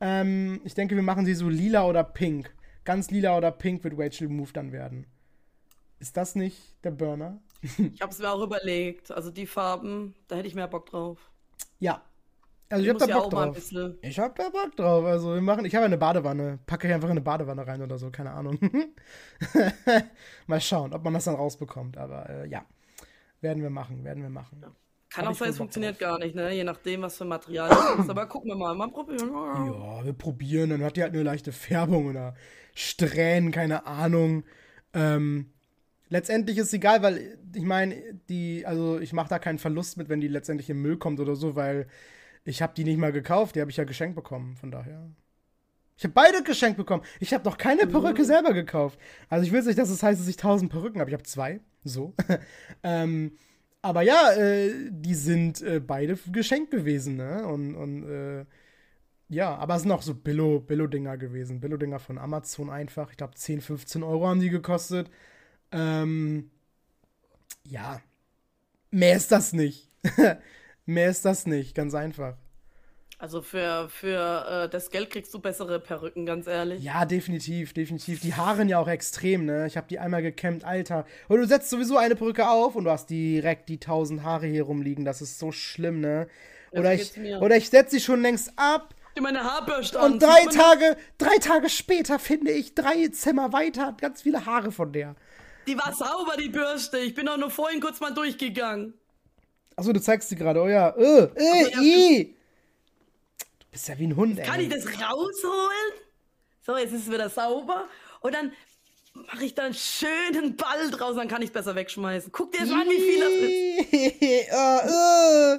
[0.00, 2.54] Ähm, ich denke, wir machen sie so lila oder pink.
[2.84, 5.06] Ganz lila oder pink wird Rachel Move dann werden.
[5.98, 7.40] Ist das nicht der Burner?
[7.62, 9.10] ich habe es mir auch überlegt.
[9.10, 11.30] Also die Farben, da hätte ich mehr Bock drauf.
[11.78, 12.02] Ja,
[12.68, 13.72] also ich, ich hab da Bock drauf.
[14.02, 15.04] Ich hab da Bock drauf.
[15.04, 16.58] Also wir machen, ich habe eine Badewanne.
[16.66, 18.58] Packe ich einfach in eine Badewanne rein oder so, keine Ahnung.
[20.46, 21.96] Mal schauen, ob man das dann rausbekommt.
[21.96, 22.64] Aber äh, ja,
[23.40, 24.58] werden wir machen, werden wir machen.
[24.62, 24.72] Ja.
[25.10, 26.00] Kann auch sein, es funktioniert drauf.
[26.00, 26.52] gar nicht, ne?
[26.52, 28.10] Je nachdem, was für Material es ist.
[28.10, 29.30] Aber gucken wir mal, mal probieren.
[29.32, 30.70] Ja, wir probieren.
[30.70, 32.34] Dann hat die halt eine leichte Färbung oder
[32.74, 34.42] Strähnen, keine Ahnung.
[34.92, 35.52] Ähm,
[36.08, 37.96] letztendlich ist es egal, weil ich meine,
[38.28, 41.36] die, also ich mache da keinen Verlust mit, wenn die letztendlich im Müll kommt oder
[41.36, 41.86] so, weil
[42.44, 45.10] ich habe die nicht mal gekauft, die habe ich ja geschenkt bekommen, von daher.
[45.98, 47.02] Ich habe beide geschenkt bekommen.
[47.20, 48.26] Ich habe noch keine Perücke mhm.
[48.26, 48.98] selber gekauft.
[49.28, 51.10] Also ich will nicht, dass es das heißt, dass ich tausend Perücken habe.
[51.10, 52.14] Ich habe zwei, so.
[52.82, 53.32] ähm,
[53.80, 57.46] aber ja, äh, die sind äh, beide geschenkt gewesen, ne?
[57.46, 58.44] Und, und äh,
[59.28, 61.60] ja, aber es sind auch so Billo-Dinger gewesen.
[61.60, 63.10] Billo-Dinger von Amazon einfach.
[63.10, 65.10] Ich glaube, 10, 15 Euro haben die gekostet.
[65.72, 66.50] Ähm,
[67.64, 68.00] ja,
[68.90, 69.90] mehr ist das nicht.
[70.88, 72.36] Mehr ist das nicht, ganz einfach.
[73.18, 76.82] Also für, für äh, das Geld kriegst du bessere Perücken, ganz ehrlich.
[76.82, 78.20] Ja, definitiv, definitiv.
[78.20, 79.66] Die Haaren ja auch extrem, ne?
[79.66, 81.06] Ich habe die einmal gekämmt, Alter.
[81.28, 84.64] Und du setzt sowieso eine Perücke auf und du hast direkt die tausend Haare hier
[84.64, 85.04] rumliegen.
[85.06, 86.28] Das ist so schlimm, ne?
[86.72, 88.94] Oder ich, oder ich setze sie schon längst ab.
[89.18, 94.44] Meine Haarbürste Und drei Tage, drei Tage später finde ich drei Zimmer weiter ganz viele
[94.44, 95.16] Haare von der.
[95.66, 96.98] Die war sauber, die Bürste.
[96.98, 98.94] Ich bin auch nur vorhin kurz mal durchgegangen.
[99.74, 100.60] Achso, du zeigst sie gerade.
[100.62, 100.90] Oh ja.
[100.90, 102.34] Äh, äh, also, i.
[103.38, 104.46] Du bist ja wie ein Hund, ey.
[104.46, 105.92] Kann ich das rausholen?
[106.62, 107.86] So, jetzt ist es wieder sauber.
[108.20, 108.52] Und dann
[109.14, 112.32] mache ich da einen schönen Ball draus, dann kann ich es besser wegschmeißen.
[112.32, 114.52] Guck dir jetzt mal an, wie viel das ist.
[114.52, 115.58] oh, äh.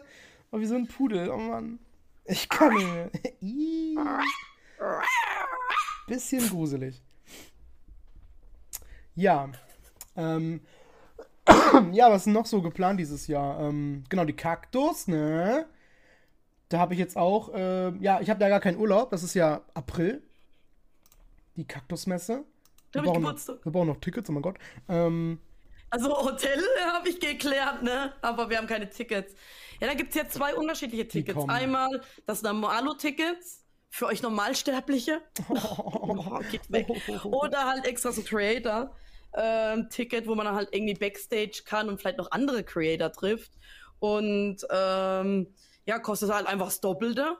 [0.51, 1.29] oh, wie so ein Pudel.
[1.29, 1.79] Oh Mann.
[2.25, 3.09] Ich kann nicht mehr.
[6.07, 7.01] Bisschen gruselig.
[9.15, 9.49] Ja.
[10.17, 10.61] Ähm,
[11.93, 13.59] ja, was ist noch so geplant dieses Jahr?
[13.61, 15.65] Ähm, genau, die Kaktus, ne?
[16.69, 19.11] Da habe ich jetzt auch, äh, ja, ich habe da gar keinen Urlaub.
[19.11, 20.21] Das ist ja April.
[21.55, 22.43] Die Kaktusmesse.
[22.91, 24.57] Wir brauchen, noch, wir brauchen noch Tickets, oh mein Gott.
[24.89, 25.39] Ähm,
[25.89, 26.61] also Hotel
[26.93, 28.13] habe ich geklärt, ne?
[28.21, 29.33] Aber wir haben keine Tickets.
[29.79, 31.47] Ja, da gibt es ja zwei unterschiedliche Tickets.
[31.47, 33.37] Einmal das Normalo-Ticket
[33.89, 35.21] für euch Normalsterbliche.
[35.49, 36.87] Oh, geht weg.
[37.25, 38.93] Oder halt extra so Creator
[39.37, 43.51] ähm, Ticket, wo man dann halt irgendwie Backstage kann und vielleicht noch andere Creator trifft.
[43.99, 45.47] Und ähm,
[45.85, 47.37] ja, kostet halt einfach das Doppelte.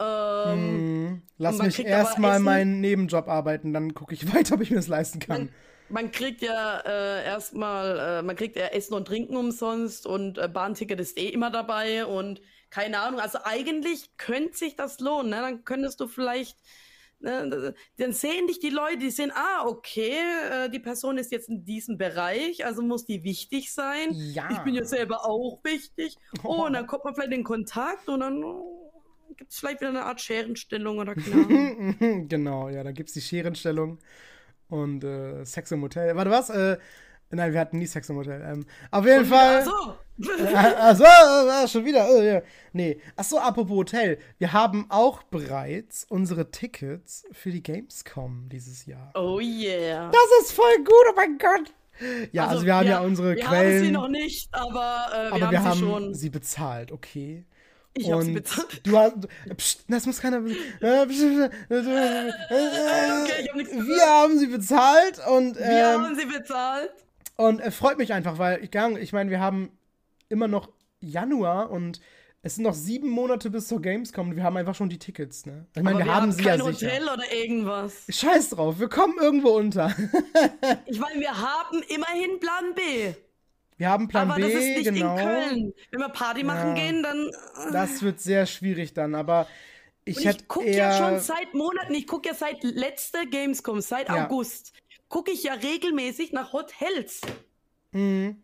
[0.00, 1.22] Ähm, hm.
[1.38, 5.18] Lass mich erstmal meinen Nebenjob arbeiten, dann gucke ich weiter, ob ich mir das leisten
[5.18, 5.38] kann.
[5.38, 5.48] Man,
[5.88, 10.48] man kriegt ja äh, erstmal, äh, man kriegt ja Essen und Trinken umsonst und äh,
[10.48, 13.20] Bahnticket ist eh immer dabei und keine Ahnung.
[13.20, 15.30] Also eigentlich könnte sich das lohnen.
[15.30, 15.36] Ne?
[15.36, 16.58] Dann könntest du vielleicht
[17.20, 20.12] Ne, dann sehen dich die Leute, die sehen, ah, okay,
[20.52, 24.10] äh, die Person ist jetzt in diesem Bereich, also muss die wichtig sein.
[24.12, 24.48] Ja.
[24.52, 26.16] Ich bin ja selber auch wichtig.
[26.44, 28.92] Oh, und dann kommt man vielleicht in Kontakt und dann oh,
[29.36, 31.46] gibt es vielleicht wieder eine Art Scherenstellung oder klar.
[32.28, 33.98] genau, ja, dann gibt es die Scherenstellung
[34.68, 36.14] und äh, Sex im Hotel.
[36.14, 36.50] Warte, was?
[36.50, 36.78] Äh,
[37.30, 38.42] Nein, wir hatten nie Sex im Hotel.
[38.42, 39.58] Ähm, auf jeden Fall.
[39.60, 39.96] Achso.
[40.54, 42.08] Achso, äh, schon wieder.
[42.10, 42.42] Oh, ja.
[42.72, 43.00] Nee.
[43.16, 44.18] Achso, apropos Hotel.
[44.38, 49.12] Wir haben auch bereits unsere Tickets für die Gamescom dieses Jahr.
[49.14, 50.10] Oh yeah.
[50.10, 51.72] Das ist voll gut, oh mein Gott.
[52.32, 53.70] Ja, also, also wir haben ja, ja unsere wir Quellen.
[53.70, 56.14] Wir haben sie noch nicht, aber äh, wir aber haben wir sie haben schon.
[56.14, 57.44] sie bezahlt, okay.
[57.94, 58.86] Ich und hab sie bezahlt.
[58.86, 59.14] Du hast.
[59.56, 60.38] Psst, das muss keiner.
[60.80, 61.12] Äh, okay,
[63.40, 65.56] ich hab nichts wir haben sie bezahlt und.
[65.56, 66.92] Ähm, wir haben sie bezahlt.
[67.40, 69.70] Und es freut mich einfach, weil ich, ich meine, wir haben
[70.28, 70.68] immer noch
[71.00, 72.00] Januar und
[72.42, 75.46] es sind noch sieben Monate bis zur Gamescom und wir haben einfach schon die Tickets,
[75.46, 75.66] ne?
[75.76, 77.14] Ich meine, wir, wir, haben, haben sie kein ja Hotel sicher.
[77.14, 78.06] oder irgendwas.
[78.08, 79.86] Scheiß drauf, wir kommen irgendwo unter.
[80.86, 83.14] ich meine, wir haben immerhin Plan B.
[83.76, 85.16] Wir haben Plan aber B, das ist nicht genau.
[85.16, 85.74] in Köln.
[85.92, 87.30] Wenn wir Party machen ja, gehen, dann.
[87.72, 89.46] Das wird sehr schwierig dann, aber
[90.04, 94.24] Ich ich gucke ja schon seit Monaten, ich gucke ja seit letzter Gamescom, seit Ja.
[94.24, 94.72] August,
[95.08, 97.20] gucke ich ja regelmäßig nach Hotels.
[97.92, 98.42] Mhm.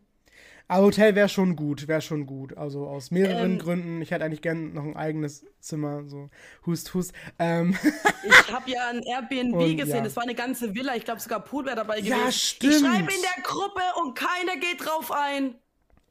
[0.67, 2.57] Aber Hotel wäre schon gut, wäre schon gut.
[2.57, 3.59] Also aus mehreren Ähm.
[3.59, 4.01] Gründen.
[4.01, 6.31] Ich hätte eigentlich gern noch ein eigenes Zimmer, so
[6.65, 7.13] Hust, Hust.
[7.37, 7.77] Ähm,
[8.27, 10.01] Ich habe ja ein Airbnb Und, gesehen, ja.
[10.03, 12.17] das war eine ganze Villa, ich glaube sogar Pool wäre dabei gewesen.
[12.17, 12.73] Ja, Ich stimmt.
[12.79, 15.53] schreibe in der Gruppe und keiner geht drauf ein.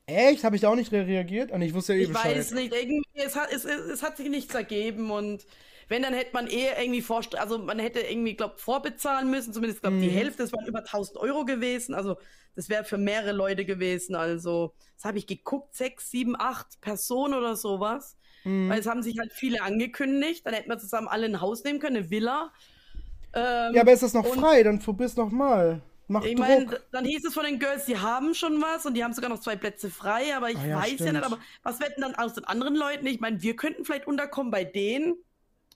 [0.06, 0.44] echt?
[0.44, 1.50] Habe ich da auch nicht re reagiert?
[1.50, 2.36] Und ich wusste ja eh Ich Bescheid.
[2.36, 5.44] weiß nicht, irgendwie, es hat, es, es, es hat sich nichts ergeben und
[5.88, 9.82] wenn, dann hätte man eher irgendwie vorst also man hätte irgendwie, glaube vorbezahlen müssen, zumindest,
[9.82, 10.00] glaube Mhm.
[10.00, 12.16] die Hälfte, das waren über 1000 Euro gewesen, also
[12.56, 17.34] das wäre für mehrere Leute gewesen, also das habe ich geguckt, sechs, sieben, acht Personen
[17.34, 18.70] oder sowas, Mhm.
[18.70, 21.80] weil es haben sich halt viele angekündigt, dann hätten wir zusammen alle ein Haus nehmen
[21.80, 22.52] können, eine Villa.
[23.34, 24.62] Ähm, Ja, aber ist das noch frei?
[24.62, 25.82] Dann probier's noch mal.
[26.06, 29.04] Mach ich meine, dann hieß es von den Girls, die haben schon was und die
[29.04, 31.12] haben sogar noch zwei Plätze frei, aber ich Ah ja, weiß ja stimmt.
[31.12, 33.06] nicht, aber was wird denn dann aus den anderen Leuten?
[33.06, 35.16] Ich meine, wir könnten vielleicht unterkommen bei denen.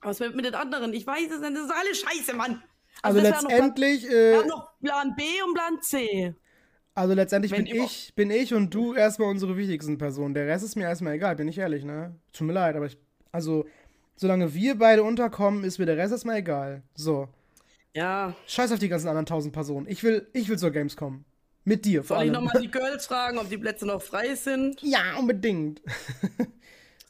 [0.03, 0.93] Was wird mit den anderen?
[0.93, 2.63] Ich weiß es nicht, das ist alles scheiße, Mann.
[3.03, 6.35] also das wär noch letztendlich, Plan, wir äh, haben noch Plan B und Plan C.
[6.95, 10.35] also letztendlich wenn bin ich, bin ich und du erstmal unsere wichtigsten Personen.
[10.35, 12.15] Der Rest ist mir erstmal egal, bin ich ehrlich, ne?
[12.33, 12.97] Tut mir leid, aber ich,
[13.33, 13.67] also,
[14.17, 16.83] solange wir beide unterkommen, ist mir der Rest erstmal egal.
[16.95, 17.29] So.
[17.95, 19.87] Ja, Scheiß auf die ganzen anderen tausend Personen.
[19.89, 21.25] Ich will, ich will zur Gamescom.
[21.65, 22.45] Mit dir, vor soll ich allem.
[22.45, 24.81] nochmal die Girls fragen, ob die Plätze noch frei sind?
[24.83, 25.83] Ja, unbedingt.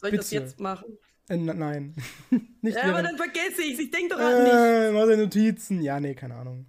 [0.01, 0.43] Soll ich das Bitte.
[0.43, 0.99] jetzt machen?
[1.29, 1.95] Äh, nein.
[2.63, 4.53] Nicht Ja, aber dann vergesse ich Ich denke doch nicht.
[4.53, 5.83] Äh, mach deine Notizen.
[5.83, 6.67] Ja, nee, keine Ahnung.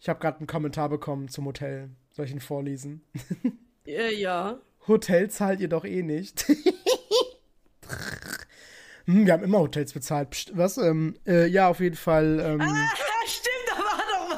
[0.00, 1.90] Ich habe gerade einen Kommentar bekommen zum Hotel.
[2.12, 3.02] Soll ich ihn vorlesen?
[3.86, 4.62] Äh, ja.
[4.88, 6.46] Hotel zahlt ihr doch eh nicht.
[9.04, 10.30] hm, wir haben immer Hotels bezahlt.
[10.30, 10.78] Psst, was?
[10.78, 12.40] Ähm, äh, ja, auf jeden Fall.
[12.40, 12.88] Ähm, Ah,
[13.26, 14.30] stimmt, da war doch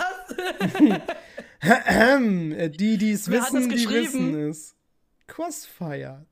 [1.60, 1.68] was.
[2.58, 4.74] äh, die, die es wissen, die wissen es.
[5.28, 6.26] Crossfire.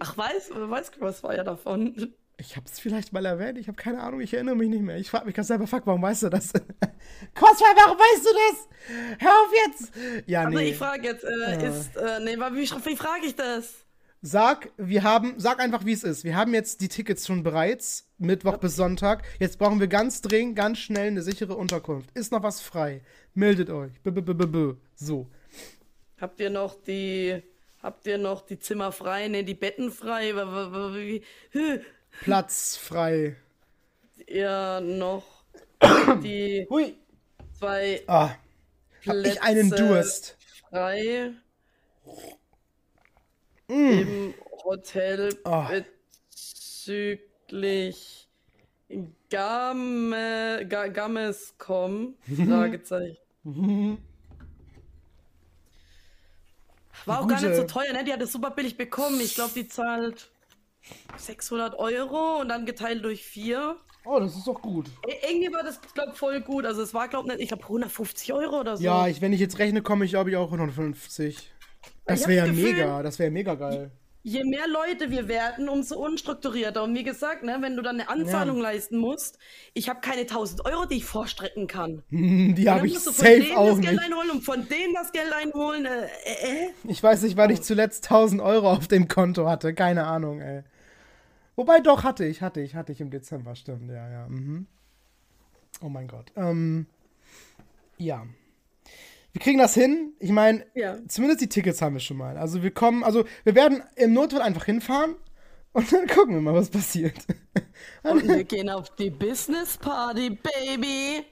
[0.00, 0.90] Ach, weiß, weiß
[1.36, 2.14] ja davon?
[2.38, 4.98] Ich hab's vielleicht mal erwähnt, ich habe keine Ahnung, ich erinnere mich nicht mehr.
[4.98, 6.52] Ich frage mich ganz selber, fuck, warum weißt du das?
[7.34, 9.20] Crossfire, warum weißt du das?
[9.20, 9.92] Hör auf jetzt!
[10.28, 10.70] Ja, Also nee.
[10.70, 13.86] ich frage jetzt, äh, ist, äh, nee, wie, wie frage ich das?
[14.20, 16.24] Sag, wir haben, sag einfach, wie es ist.
[16.24, 19.22] Wir haben jetzt die Tickets schon bereits, Mittwoch bis Sonntag.
[19.38, 22.10] Jetzt brauchen wir ganz dringend, ganz schnell eine sichere Unterkunft.
[22.14, 23.02] Ist noch was frei?
[23.34, 23.92] Meldet euch.
[24.02, 24.76] B -b -b -b -b.
[24.94, 25.26] So.
[26.20, 27.42] Habt ihr noch die,
[27.82, 30.34] habt ihr noch die Zimmer frei, ne, die Betten frei?
[30.34, 31.22] Wa- wa- wa- Wie,
[31.52, 31.80] hä?
[32.22, 33.36] Platz frei.
[34.26, 35.24] ihr noch
[36.22, 36.96] die Hui.
[37.58, 38.30] zwei Ah,
[39.06, 40.36] hab ich einen Plätze Durst.
[40.70, 41.32] frei
[43.68, 43.74] Mm.
[43.90, 45.68] im Hotel Ah.
[46.30, 48.28] bezüglich
[49.28, 50.10] Game,
[50.68, 52.14] Ga, Gamescom?
[52.48, 53.18] Fragezeichen.
[57.04, 58.04] War auch gar Gute- nicht so teuer, ne?
[58.04, 59.20] Die hat es super billig bekommen.
[59.20, 60.30] Ich glaube, die zahlt
[61.16, 63.76] 600 Euro und dann geteilt durch vier.
[64.04, 64.86] Oh, das ist doch gut.
[65.08, 66.64] I- Irgendwie war das, glaube ich, voll gut.
[66.64, 68.84] Also es war, glaube ich, ich glaube 150 Euro oder so.
[68.84, 71.52] Ja, ich, wenn ich jetzt rechne, komme ich, glaube ich, auch 150.
[72.04, 73.90] Das wäre ja mega, das wäre mega geil.
[74.22, 76.82] Je mehr Leute wir werden, umso unstrukturierter.
[76.82, 79.38] Und wie gesagt, ne, wenn du dann eine Anzahlung leisten musst,
[79.72, 82.02] ich habe keine 1000 Euro, die ich vorstrecken kann.
[82.10, 84.04] Die habe ich musst du von safe denen auch das Geld nicht.
[84.04, 85.84] einholen und von denen das Geld einholen.
[85.86, 86.68] Äh, äh, äh.
[86.88, 89.74] Ich weiß nicht, wann ich zuletzt 1000 Euro auf dem Konto hatte.
[89.74, 90.64] Keine Ahnung, ey.
[91.56, 94.28] Wobei doch, hatte ich, hatte ich, hatte ich im Dezember, stimmt, ja, ja.
[94.28, 94.66] Mhm.
[95.80, 96.32] Oh mein Gott.
[96.36, 96.86] Ähm,
[97.98, 98.26] ja.
[99.32, 100.12] Wir kriegen das hin.
[100.18, 100.96] Ich meine, Ja.
[101.08, 102.36] zumindest die Tickets haben wir schon mal.
[102.38, 105.14] Also wir kommen, also wir werden im Notfall einfach hinfahren
[105.72, 107.14] und dann gucken wir mal, was passiert.
[108.02, 111.24] Und wir gehen auf die Business Party, Baby.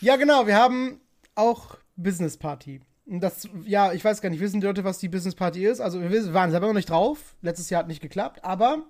[0.00, 1.00] Ja, genau, wir haben
[1.34, 2.80] auch Business Party.
[3.06, 5.80] Das, ja, ich weiß gar nicht, wissen die Leute, was die Business Party ist?
[5.80, 7.34] Also wir waren selber noch nicht drauf.
[7.42, 8.84] Letztes Jahr hat nicht geklappt, aber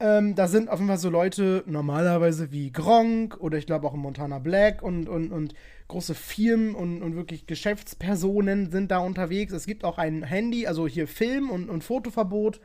[0.00, 3.94] ähm, da sind auf jeden Fall so Leute normalerweise wie Gronk oder ich glaube auch
[3.94, 5.54] Montana Black und, und, und
[5.88, 9.52] große Firmen und, und wirklich Geschäftspersonen sind da unterwegs.
[9.52, 12.60] Es gibt auch ein Handy, also hier Film- und, und Fotoverbot.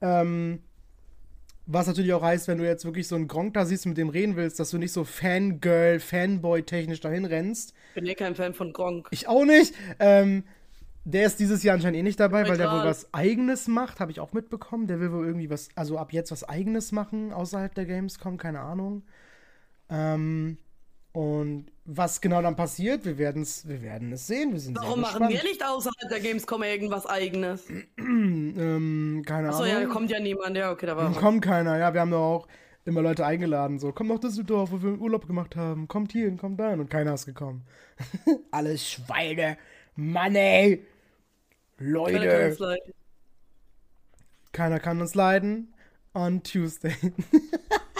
[0.00, 0.60] Ähm,
[1.66, 4.08] was natürlich auch heißt, wenn du jetzt wirklich so einen Gronk da siehst, mit dem
[4.08, 7.72] reden willst, dass du nicht so Fangirl, Fanboy-technisch dahin rennst.
[7.94, 9.08] Bin eh kein Fan von Gronk.
[9.12, 9.74] Ich auch nicht.
[9.98, 10.44] Ähm,
[11.04, 14.10] der ist dieses Jahr anscheinend eh nicht dabei, weil der wohl was Eigenes macht, habe
[14.10, 14.86] ich auch mitbekommen.
[14.86, 18.60] Der will wohl irgendwie was, also ab jetzt was Eigenes machen außerhalb der Gamescom, keine
[18.60, 19.02] Ahnung.
[19.90, 20.58] Ähm,
[21.12, 24.52] und was genau dann passiert, wir werden es wir werden es sehen.
[24.52, 27.66] Wir sind Warum machen wir nicht außerhalb der Gamescom irgendwas eigenes?
[28.56, 29.82] Ähm, keine Achso, Ahnung.
[29.82, 30.56] ja, kommt ja niemand.
[30.56, 31.12] Ja, okay, da war.
[31.12, 32.48] Kommt keiner, ja, wir haben doch auch
[32.84, 36.36] immer Leute eingeladen, so, komm nach Düsseldorf, wo wir Urlaub gemacht haben, kommt hier hin,
[36.36, 37.64] kommt dahin und keiner ist gekommen.
[38.50, 39.56] Alles Schweine,
[39.96, 40.84] Mann ey,
[41.78, 42.94] Keiner kann Leute, uns leiden.
[44.52, 45.74] keiner kann uns leiden
[46.14, 46.94] on Tuesday.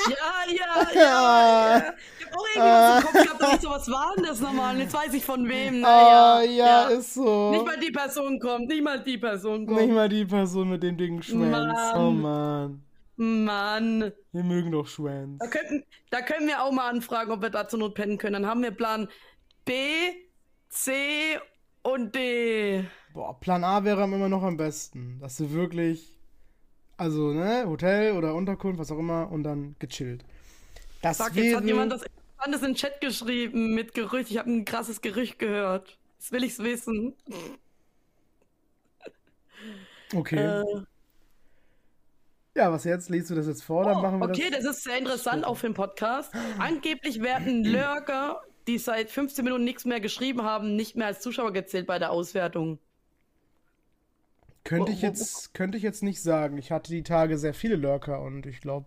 [0.06, 1.78] Ja, ja, ja.
[1.78, 1.94] ja.
[2.18, 4.78] Ich hab auch irgendwas im Kopf gehabt, dass ich so, was war denn das nochmal?
[4.78, 5.80] Jetzt weiß ich von wem.
[5.80, 7.50] Naja, Ah, ja, ist so.
[7.52, 9.80] Nicht mal die Person kommt, nicht mal die Person kommt.
[9.80, 11.78] Nicht mal die Person mit dem dicken Schwanz.
[11.94, 12.82] Oh Mann.
[13.16, 14.12] Mann.
[14.32, 15.38] Wir mögen doch Schwanz.
[15.38, 18.34] Da, könnten, da können wir auch mal anfragen, ob wir da zur Not pennen können.
[18.34, 19.08] Dann haben wir Plan
[19.64, 19.72] B,
[20.68, 21.38] C
[21.82, 22.84] und D.
[23.14, 25.20] Boah, Plan A wäre immer noch am besten.
[25.20, 26.18] Dass du wirklich,
[26.96, 30.24] also, ne, Hotel oder Unterkunft, was auch immer, und dann gechillt.
[31.00, 31.46] Das Sag, wäre...
[31.46, 34.32] jetzt hat jemand das Interessantes in den Chat geschrieben mit Gerücht.
[34.32, 35.96] Ich habe ein krasses Gerücht gehört.
[36.18, 37.14] Jetzt will ich's wissen.
[40.12, 40.36] Okay.
[40.36, 40.82] Äh,
[42.56, 43.10] ja, was jetzt?
[43.10, 44.64] Liest du das jetzt vor, dann oh, machen wir okay, das.
[44.64, 46.32] das ist sehr interessant, auch für den Podcast.
[46.58, 51.52] Angeblich werden Lurker, die seit 15 Minuten nichts mehr geschrieben haben, nicht mehr als Zuschauer
[51.52, 52.80] gezählt bei der Auswertung.
[54.64, 56.56] Könnte ich jetzt, könnte ich jetzt nicht sagen.
[56.56, 58.86] Ich hatte die Tage sehr viele Lurker und ich glaube,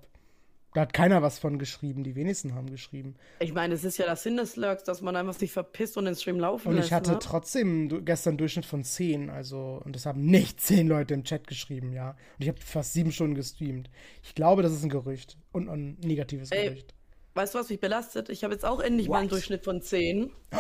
[0.74, 2.04] da hat keiner was von geschrieben.
[2.04, 3.16] Die wenigsten haben geschrieben.
[3.40, 6.06] Ich meine, es ist ja das Sinn des Lurks, dass man einfach sich verpisst und
[6.06, 6.88] den Stream laufen Und lässt.
[6.88, 7.20] ich hatte ne?
[7.20, 11.48] trotzdem gestern einen Durchschnitt von 10, also, und es haben nicht 10 Leute im Chat
[11.48, 12.12] geschrieben, ja.
[12.12, 13.90] Und ich habe fast sieben Stunden gestreamt.
[14.24, 15.38] Ich glaube, das ist ein Gerücht.
[15.52, 16.94] Und ein negatives Ey, Gerücht.
[17.34, 18.30] Weißt du, was mich belastet?
[18.30, 19.30] Ich habe jetzt auch endlich mal einen?
[19.30, 20.32] Durchschnitt von 10.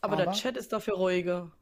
[0.00, 0.36] Aber, der Aber?
[0.36, 1.52] Chat ist dafür ruhiger.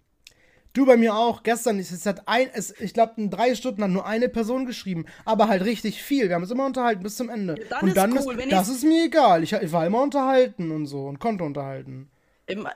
[0.72, 1.42] Du bei mir auch.
[1.42, 5.06] Gestern, es hat ein, es, ich glaube, in drei Stunden hat nur eine Person geschrieben,
[5.24, 6.28] aber halt richtig viel.
[6.28, 7.56] Wir haben uns immer unterhalten bis zum Ende.
[7.68, 9.42] dann und ist dann cool, ist, das ist mir egal.
[9.42, 12.10] Ich, ich war immer unterhalten und so und konnte unterhalten.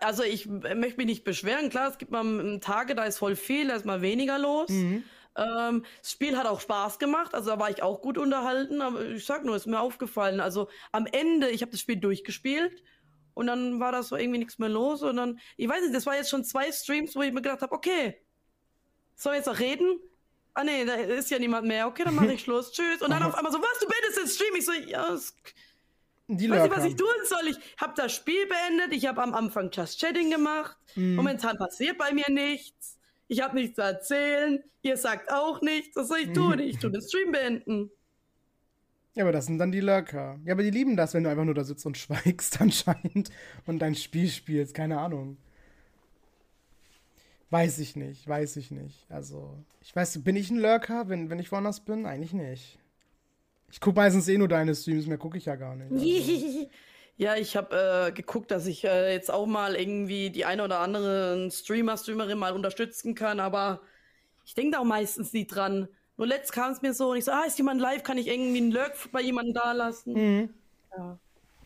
[0.01, 1.71] Also ich äh, möchte mich nicht beschweren.
[1.71, 4.71] Klar, es gibt mal Tage, da ist voll viel, da ist mal weniger los.
[4.71, 5.05] Mhm.
[5.37, 9.05] Ähm, das Spiel hat auch Spaß gemacht, also da war ich auch gut unterhalten, aber
[9.05, 10.41] ich sag nur, ist mir aufgefallen.
[10.41, 12.83] Also am Ende, ich habe das Spiel durchgespielt
[13.35, 16.07] und dann war das so irgendwie nichts mehr los und dann, ich weiß nicht, das
[16.07, 18.21] war jetzt schon zwei Streams, wo ich mir gedacht habe, okay,
[19.17, 19.99] soll ich jetzt noch reden?
[20.55, 21.87] Ah nee, da ist ja niemand mehr.
[21.89, 22.71] Okay, dann mache ich Schluss.
[22.73, 23.03] Tschüss.
[23.03, 24.55] Und dann auf einmal so, was, du beendest den Stream?
[24.57, 25.35] Ich so, ja, es
[26.29, 27.49] Die weiß nicht, was ich tun soll.
[27.49, 28.93] Ich habe das Spiel beendet.
[28.93, 30.77] Ich habe am Anfang Just Chatting gemacht.
[30.95, 31.17] Mhm.
[31.17, 32.99] Momentan passiert bei mir nichts.
[33.27, 34.63] Ich habe nichts zu erzählen.
[34.83, 35.97] Ihr sagt auch nichts.
[35.97, 36.35] Was soll ich Mhm.
[36.35, 36.59] tun?
[36.61, 37.91] Ich tue den Stream beenden.
[39.15, 40.39] Ja, aber das sind dann die Lurker.
[40.45, 43.31] Ja, aber die lieben das, wenn du einfach nur da sitzt und schweigst anscheinend
[43.67, 44.75] und dein Spiel spielst.
[44.75, 45.37] Keine Ahnung.
[47.51, 49.07] Weiß ich nicht, weiß ich nicht.
[49.09, 52.05] Also, ich weiß, bin ich ein Lurker, wenn, wenn ich woanders bin?
[52.07, 52.79] Eigentlich nicht.
[53.71, 55.93] Ich gucke meistens eh nur deine Streams, mehr gucke ich ja gar nicht.
[55.93, 56.69] Also.
[57.17, 60.81] Ja, ich habe äh, geguckt, dass ich äh, jetzt auch mal irgendwie die eine oder
[60.81, 63.83] andere Streamer, Streamerin mal unterstützen kann, aber
[64.45, 65.89] ich denke da auch meistens nie dran.
[66.17, 68.29] Nur letzt kam es mir so und ich so, ah, ist jemand live, kann ich
[68.29, 70.13] irgendwie einen Lurk bei jemandem da lassen?
[70.13, 70.51] Mhm.
[70.97, 71.19] Ja.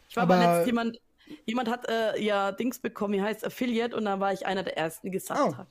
[0.08, 0.98] Ich war aber, Aber- letzt jemand,
[1.44, 4.78] jemand hat äh, ja Dings bekommen, die heißt Affiliate und da war ich einer der
[4.78, 5.56] ersten, die gesagt Oh.
[5.56, 5.68] hat.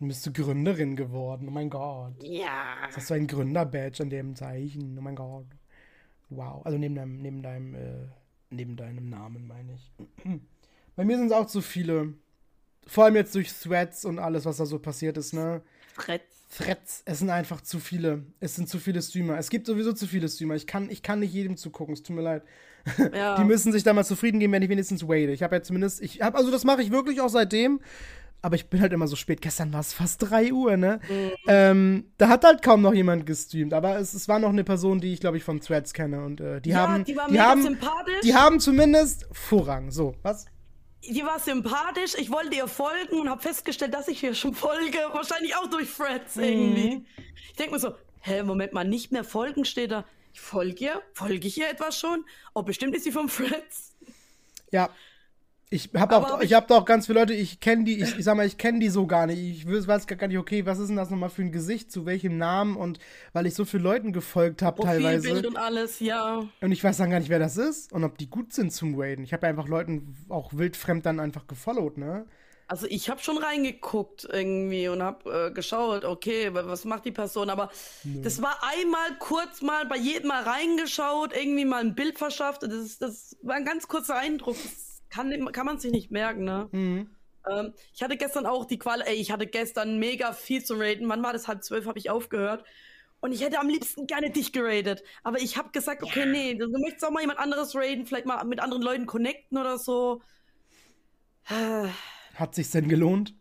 [0.00, 1.46] Dann bist du Gründerin geworden.
[1.48, 2.14] Oh mein Gott.
[2.22, 2.74] Ja.
[2.86, 4.98] Jetzt hast du ein Gründer-Badge an dem Zeichen.
[4.98, 5.46] Oh mein Gott.
[6.28, 6.66] Wow.
[6.66, 8.08] Also neben deinem, neben deinem, äh,
[8.50, 9.92] neben deinem Namen, meine ich.
[10.96, 12.14] Bei mir sind es auch zu viele.
[12.84, 15.62] Vor allem jetzt durch Threads und alles, was da so passiert ist, ne?
[15.94, 16.41] Fretz.
[16.56, 18.24] Threads, es sind einfach zu viele.
[18.40, 19.38] Es sind zu viele Streamer.
[19.38, 20.54] Es gibt sowieso zu viele Streamer.
[20.54, 21.94] Ich kann, ich kann nicht jedem zugucken.
[21.94, 22.42] Es tut mir leid.
[23.14, 23.36] Ja.
[23.36, 25.30] Die müssen sich da mal zufrieden geben, wenn ich wenigstens wade.
[25.30, 27.80] Ich habe ja zumindest, ich habe, also das mache ich wirklich auch seitdem.
[28.44, 29.40] Aber ich bin halt immer so spät.
[29.40, 30.98] Gestern war es fast 3 Uhr, ne?
[31.46, 33.72] Ähm, da hat halt kaum noch jemand gestreamt.
[33.72, 36.24] Aber es, es war noch eine Person, die ich, glaube ich, von Threads kenne.
[36.24, 37.04] Und äh, die ja, haben.
[37.04, 38.20] die war die mega haben, sympathisch.
[38.24, 39.92] die haben zumindest Vorrang.
[39.92, 40.46] So, was?
[41.04, 42.14] Die war sympathisch.
[42.16, 44.98] Ich wollte ihr folgen und habe festgestellt, dass ich ihr schon folge.
[45.12, 46.42] Wahrscheinlich auch durch Threads Mhm.
[46.44, 47.06] irgendwie.
[47.50, 50.04] Ich denke mir so, hä, Moment mal, nicht mehr folgen steht da.
[50.32, 51.02] Ich folge ihr?
[51.12, 52.24] Folge ich ihr etwas schon?
[52.54, 53.94] Oh, bestimmt ist sie vom Threads.
[54.70, 54.88] Ja.
[55.72, 58.00] Ich habe auch, hab ich ich- habe da auch ganz viele Leute, ich kenne die,
[58.02, 59.38] ich, ich sag mal, ich kenne die so gar nicht.
[59.40, 62.36] Ich weiß gar nicht, okay, was ist denn das nochmal für ein Gesicht, zu welchem
[62.38, 62.98] Namen und
[63.32, 65.46] weil ich so viele Leuten gefolgt habe teilweise.
[65.48, 66.42] und alles, ja.
[66.60, 68.94] Und ich weiß dann gar nicht, wer das ist und ob die gut sind zum
[69.00, 69.24] Raiden.
[69.24, 72.26] Ich habe ja einfach Leuten auch wildfremd dann einfach gefollowt, ne?
[72.68, 77.10] Also ich habe schon reingeguckt irgendwie und habe äh, geschaut, okay, wa- was macht die
[77.12, 77.50] Person?
[77.50, 77.70] Aber
[78.22, 82.62] das war einmal kurz mal bei jedem mal reingeschaut, irgendwie mal ein Bild verschafft.
[82.62, 84.56] Das, das war ein ganz kurzer Eindruck.
[84.62, 86.68] Das kann, kann man sich nicht merken, ne?
[86.72, 87.10] Mhm.
[87.50, 91.08] Ähm, ich hatte gestern auch die Qual, ey, ich hatte gestern mega viel zu raten.
[91.08, 91.48] Wann war das?
[91.48, 92.64] Halb zwölf habe ich aufgehört.
[93.20, 95.04] Und ich hätte am liebsten gerne dich geradet.
[95.22, 98.42] Aber ich habe gesagt, okay, nee, du, möchtest auch mal jemand anderes raiden, vielleicht mal
[98.44, 100.22] mit anderen Leuten connecten oder so.
[102.34, 103.34] Hat sich's denn gelohnt?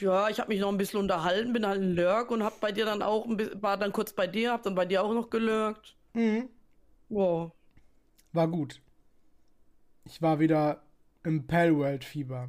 [0.00, 2.72] Ja, ich habe mich noch ein bisschen unterhalten, bin halt ein Lurk und hab bei
[2.72, 5.96] dir dann auch, war dann kurz bei dir, hab dann bei dir auch noch gelurkt.
[6.14, 6.48] Mhm.
[7.08, 7.52] Wow.
[8.32, 8.80] War gut.
[10.04, 10.82] Ich war wieder
[11.24, 12.48] im Palworld-Fieber.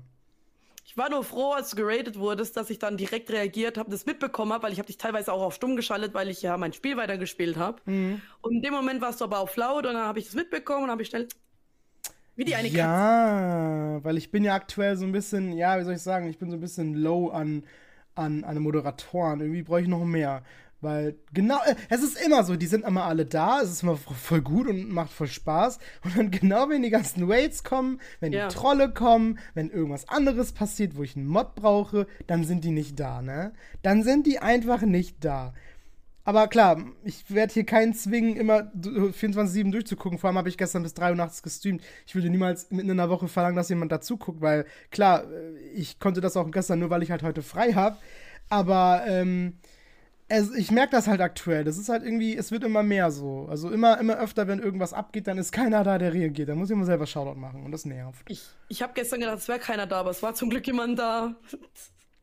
[0.85, 4.05] Ich war nur froh, als du geratet wurdest, dass ich dann direkt reagiert habe, das
[4.05, 6.73] mitbekommen habe, weil ich habe dich teilweise auch auf stumm geschaltet, weil ich ja mein
[6.73, 7.81] Spiel weitergespielt habe.
[7.85, 8.21] Mhm.
[8.41, 10.85] Und in dem Moment warst du aber auf laut und dann habe ich das mitbekommen
[10.85, 11.27] und habe ich schnell
[12.35, 12.77] wie die eine Katze.
[12.79, 16.37] Ja, weil ich bin ja aktuell so ein bisschen, ja, wie soll ich sagen, ich
[16.37, 17.63] bin so ein bisschen low an,
[18.15, 19.41] an, an Moderatoren.
[19.41, 20.43] Irgendwie brauche ich noch mehr.
[20.81, 23.97] Weil genau, äh, es ist immer so, die sind immer alle da, es ist immer
[23.97, 25.79] voll gut und macht voll Spaß.
[26.03, 28.47] Und dann genau, wenn die ganzen Raids kommen, wenn ja.
[28.47, 32.71] die Trolle kommen, wenn irgendwas anderes passiert, wo ich einen Mod brauche, dann sind die
[32.71, 33.53] nicht da, ne?
[33.83, 35.53] Dann sind die einfach nicht da.
[36.23, 40.19] Aber klar, ich werde hier keinen zwingen, immer 24-7 durchzugucken.
[40.19, 41.81] Vor allem habe ich gestern bis 3 Uhr nachts gestreamt.
[42.05, 45.57] Ich würde niemals mitten in einer Woche verlangen, dass jemand dazu guckt, weil klar, äh,
[45.73, 47.97] ich konnte das auch gestern nur, weil ich halt heute frei habe.
[48.49, 49.57] Aber ähm,
[50.31, 51.63] es, ich merke das halt aktuell.
[51.63, 53.47] Das ist halt irgendwie, es wird immer mehr so.
[53.49, 56.49] Also immer, immer öfter, wenn irgendwas abgeht, dann ist keiner da, der reagiert.
[56.49, 58.23] Dann muss ich immer selber Shoutout machen und das nervt.
[58.29, 60.97] Ich, ich habe gestern gedacht, es wäre keiner da, aber es war zum Glück jemand
[60.97, 61.35] da.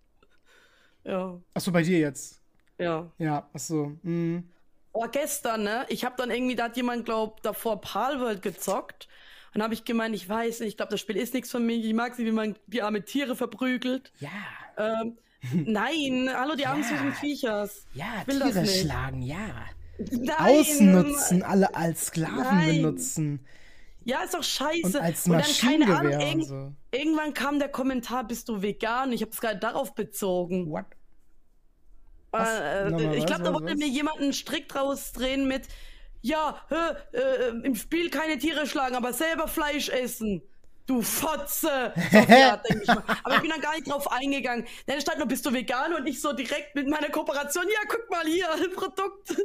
[1.04, 1.38] ja.
[1.52, 2.40] Achso, bei dir jetzt?
[2.78, 3.10] Ja.
[3.18, 3.92] Ja, achso.
[4.02, 4.48] Mhm.
[4.92, 5.84] Oh, gestern, ne?
[5.88, 9.08] Ich habe dann irgendwie, da hat jemand, glaub, davor Palworld gezockt.
[9.54, 11.84] Und habe ich gemeint, ich weiß nicht, ich glaube, das Spiel ist nichts für mich.
[11.84, 14.12] Ich mag sie, wie man die arme Tiere verprügelt.
[14.20, 14.30] Ja.
[14.76, 15.18] Ähm,
[15.52, 17.86] Nein, hallo, die armen süßen Viechers.
[17.94, 19.66] Ja, Tiere schlagen, ja.
[19.98, 20.36] Nein.
[20.38, 22.82] Ausnutzen, alle als Sklaven Nein.
[22.82, 23.46] benutzen.
[24.04, 24.86] Ja, ist doch scheiße.
[24.86, 26.72] Und als Maschinengewehr und, dann, keine Ahnung, so.
[26.92, 29.12] Irgendwann kam der Kommentar, bist du vegan?
[29.12, 30.70] Ich habe es gerade darauf bezogen.
[30.70, 30.86] What?
[32.32, 35.66] Äh, ich glaube, da wollte mir jemand einen Strick draus drehen mit,
[36.20, 40.42] ja, äh, äh, im Spiel keine Tiere schlagen, aber selber Fleisch essen
[40.88, 41.92] du Fotze!
[42.10, 43.02] Sophia, ich mal.
[43.22, 44.66] Aber ich bin dann gar nicht drauf eingegangen.
[44.86, 45.94] Dann stand nur, bist du vegan?
[45.94, 49.36] Und ich so direkt mit meiner Kooperation, ja, guck mal hier, Produkt.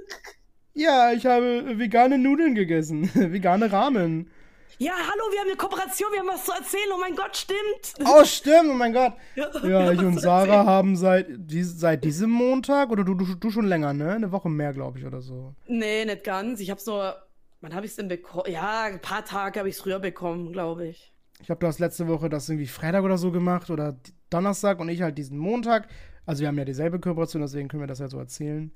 [0.73, 3.11] Ja, ich habe vegane Nudeln gegessen.
[3.13, 4.31] vegane Ramen.
[4.79, 6.89] Ja, hallo, wir haben eine Kooperation, wir haben was zu erzählen.
[6.93, 7.93] Oh mein Gott, stimmt.
[8.05, 9.13] Oh, stimmt, oh mein Gott.
[9.35, 13.51] Ja, ja ich und Sarah haben seit, dies, seit diesem Montag, oder du, du, du
[13.51, 14.13] schon länger, ne?
[14.13, 15.53] Eine Woche mehr, glaube ich, oder so.
[15.67, 16.59] Nee, nicht ganz.
[16.59, 17.15] Ich hab's nur,
[17.61, 18.51] wann habe ich es denn bekommen?
[18.51, 21.12] Ja, ein paar Tage habe ich es früher bekommen, glaube ich.
[21.43, 23.97] Ich glaube, du hast letzte Woche das irgendwie Freitag oder so gemacht oder
[24.29, 25.89] Donnerstag und ich halt diesen Montag.
[26.25, 28.71] Also wir haben ja dieselbe Kooperation, deswegen können wir das ja so erzählen.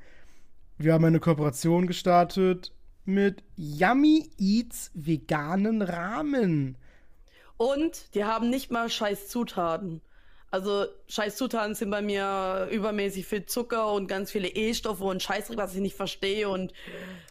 [0.77, 2.73] Wir haben eine Kooperation gestartet
[3.05, 6.77] mit Yummy Eats veganen Rahmen.
[7.55, 10.01] Und die haben nicht mal scheiß Zutaten.
[10.51, 15.57] Also scheiß Zutaten sind bei mir übermäßig viel Zucker und ganz viele E-Stoffe und Scheißdreck,
[15.57, 16.73] was ich nicht verstehe und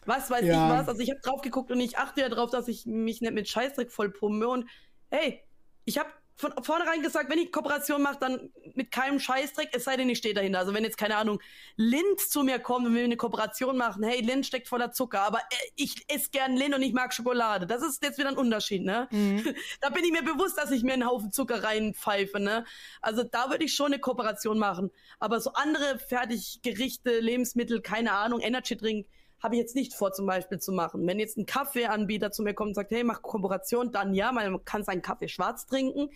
[0.03, 0.65] was weiß ja.
[0.65, 0.89] ich was.
[0.89, 3.47] Also ich habe drauf geguckt und ich achte ja drauf, dass ich mich nicht mit
[3.47, 4.65] Scheißdreck vollpumpe und
[5.09, 5.43] hey,
[5.85, 9.97] ich habe von vornherein gesagt, wenn ich Kooperation mache, dann mit keinem Scheißdreck, es sei
[9.97, 10.59] denn, ich stehe dahinter.
[10.59, 11.41] Also wenn jetzt, keine Ahnung,
[11.77, 15.39] Lind zu mir kommt und wir eine Kooperation machen, hey, Lind steckt voller Zucker, aber
[15.39, 17.65] äh, ich esse gern Lind und ich mag Schokolade.
[17.65, 19.07] Das ist jetzt wieder ein Unterschied, ne?
[19.11, 19.43] Mhm.
[19.81, 22.65] Da bin ich mir bewusst, dass ich mir einen Haufen Zucker reinpfeife, ne?
[23.01, 24.91] Also da würde ich schon eine Kooperation machen.
[25.19, 29.07] Aber so andere Fertiggerichte, Lebensmittel, keine Ahnung, Energy Drink,
[29.41, 31.05] habe ich jetzt nicht vor, zum Beispiel zu machen.
[31.05, 34.63] Wenn jetzt ein Kaffeeanbieter zu mir kommt und sagt, hey, mach Kooperation, dann ja, man
[34.65, 36.09] kann seinen Kaffee schwarz trinken.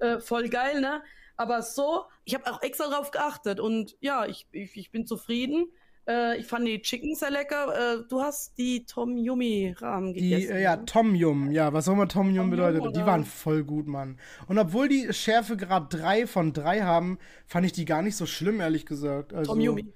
[0.00, 1.02] Äh, voll geil, ne?
[1.36, 5.66] Aber so, ich habe auch extra drauf geachtet und ja, ich, ich, ich bin zufrieden.
[6.06, 7.96] Äh, ich fand die Chicken sehr lecker.
[7.96, 10.48] Äh, du hast die Tom Yumi Rahmen gegessen.
[10.48, 10.84] Die, äh, ja, ne?
[10.84, 12.84] Tom Yum, ja, was auch immer Tom Yum bedeutet.
[12.84, 14.18] Yum, die waren voll gut, Mann.
[14.46, 18.26] Und obwohl die Schärfe gerade 3 von 3 haben, fand ich die gar nicht so
[18.26, 19.32] schlimm, ehrlich gesagt.
[19.32, 19.92] Also, Tom Yumi.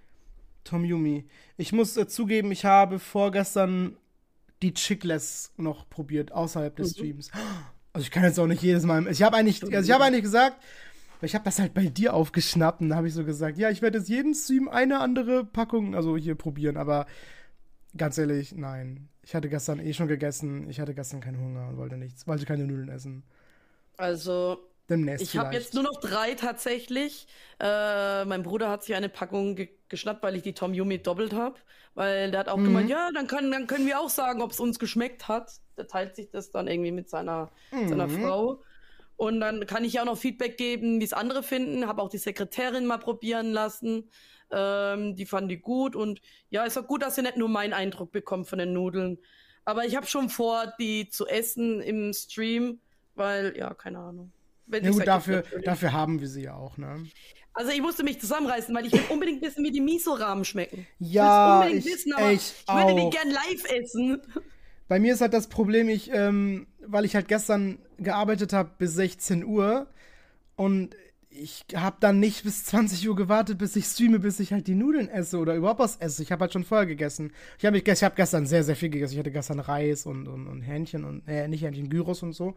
[0.69, 1.25] Tom Yumi.
[1.57, 3.97] Ich muss äh, zugeben, ich habe vorgestern
[4.63, 6.99] die Chickless noch probiert, außerhalb des mhm.
[6.99, 7.31] Streams.
[7.95, 9.07] Also ich kann jetzt auch nicht jedes Mal.
[9.09, 10.63] Ich habe eigentlich, also ich habe eigentlich gesagt,
[11.23, 13.83] ich habe das halt bei dir aufgeschnappt und da habe ich so gesagt, ja, ich
[13.83, 17.07] werde jetzt jeden Stream eine andere Packung, also hier probieren, aber
[17.97, 19.09] ganz ehrlich, nein.
[19.23, 22.45] Ich hatte gestern eh schon gegessen, ich hatte gestern keinen Hunger und wollte nichts, wollte
[22.45, 23.25] keine Nudeln essen.
[23.97, 27.27] Also, Demnächst ich habe jetzt nur noch drei tatsächlich.
[27.61, 31.33] Äh, mein Bruder hat sich eine Packung ge geschnappt, weil ich die Tom Yumi doppelt
[31.33, 31.57] habe.
[31.95, 32.65] Weil der hat auch mhm.
[32.65, 35.51] gemeint, ja, dann, kann, dann können wir auch sagen, ob es uns geschmeckt hat.
[35.77, 37.89] Der teilt sich das dann irgendwie mit seiner, mhm.
[37.89, 38.63] seiner Frau.
[39.17, 41.87] Und dann kann ich auch noch Feedback geben, wie es andere finden.
[41.87, 44.11] Habe auch die Sekretärin mal probieren lassen.
[44.51, 45.97] Ähm, die fanden die gut.
[45.97, 46.21] Und
[46.51, 49.19] ja, ist auch gut, dass ihr nicht nur meinen Eindruck bekommt von den Nudeln.
[49.65, 52.81] Aber ich habe schon vor, die zu essen im Stream,
[53.17, 54.33] weil, ja, keine Ahnung.
[54.69, 57.07] Wenn ja, gut, dafür, dafür haben wir sie ja auch, ne?
[57.55, 60.87] Also ich musste mich zusammenreißen, weil ich will unbedingt wissen, wie die Miso-Rahmen schmecken.
[61.01, 64.23] Ja, ich, ich, wissen, aber ich, ich würde die gern live essen.
[64.87, 68.95] Bei mir ist halt das Problem, ich, ähm, weil ich halt gestern gearbeitet habe bis
[68.95, 69.89] 16 Uhr
[70.55, 70.95] und
[71.31, 74.75] ich habe dann nicht bis 20 Uhr gewartet, bis ich streame, bis ich halt die
[74.75, 76.23] Nudeln esse oder überhaupt was esse.
[76.23, 77.33] Ich habe halt schon vorher gegessen.
[77.59, 79.15] Ich habe hab gestern sehr, sehr viel gegessen.
[79.15, 82.55] Ich hatte gestern Reis und, und, und Hähnchen und, äh, nicht Hähnchen, Gyros und so.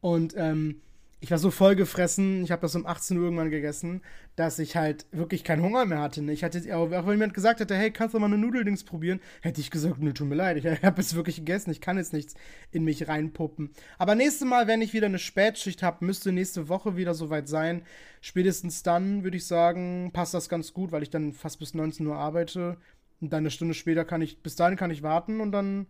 [0.00, 0.80] Und, ähm,
[1.20, 4.02] ich war so vollgefressen, ich habe das um 18 Uhr irgendwann gegessen,
[4.36, 6.20] dass ich halt wirklich keinen Hunger mehr hatte.
[6.20, 6.32] Ne?
[6.32, 9.60] Ich hatte, auch wenn jemand gesagt hätte, hey, kannst du mal eine Nudeldings probieren, hätte
[9.60, 12.34] ich gesagt, ne, tut mir leid, ich habe es wirklich gegessen, ich kann jetzt nichts
[12.70, 13.70] in mich reinpuppen.
[13.98, 17.82] Aber nächstes Mal, wenn ich wieder eine Spätschicht habe, müsste nächste Woche wieder soweit sein.
[18.20, 22.06] Spätestens dann, würde ich sagen, passt das ganz gut, weil ich dann fast bis 19
[22.06, 22.76] Uhr arbeite.
[23.22, 25.86] Und dann eine Stunde später kann ich, bis dahin kann ich warten und dann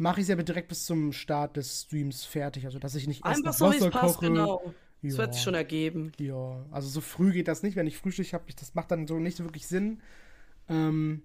[0.00, 2.64] mache ich es aber direkt bis zum Start des Streams fertig.
[2.64, 4.26] Also, dass ich nicht erst Einfach so, Wasser passt, koche.
[4.26, 4.74] Genau.
[5.02, 5.18] Das ja.
[5.18, 6.12] wird sich schon ergeben.
[6.18, 7.76] Ja, also so früh geht das nicht.
[7.76, 10.00] Wenn ich Frühstück habe, das macht dann so nicht so wirklich Sinn.
[10.68, 11.22] Ähm,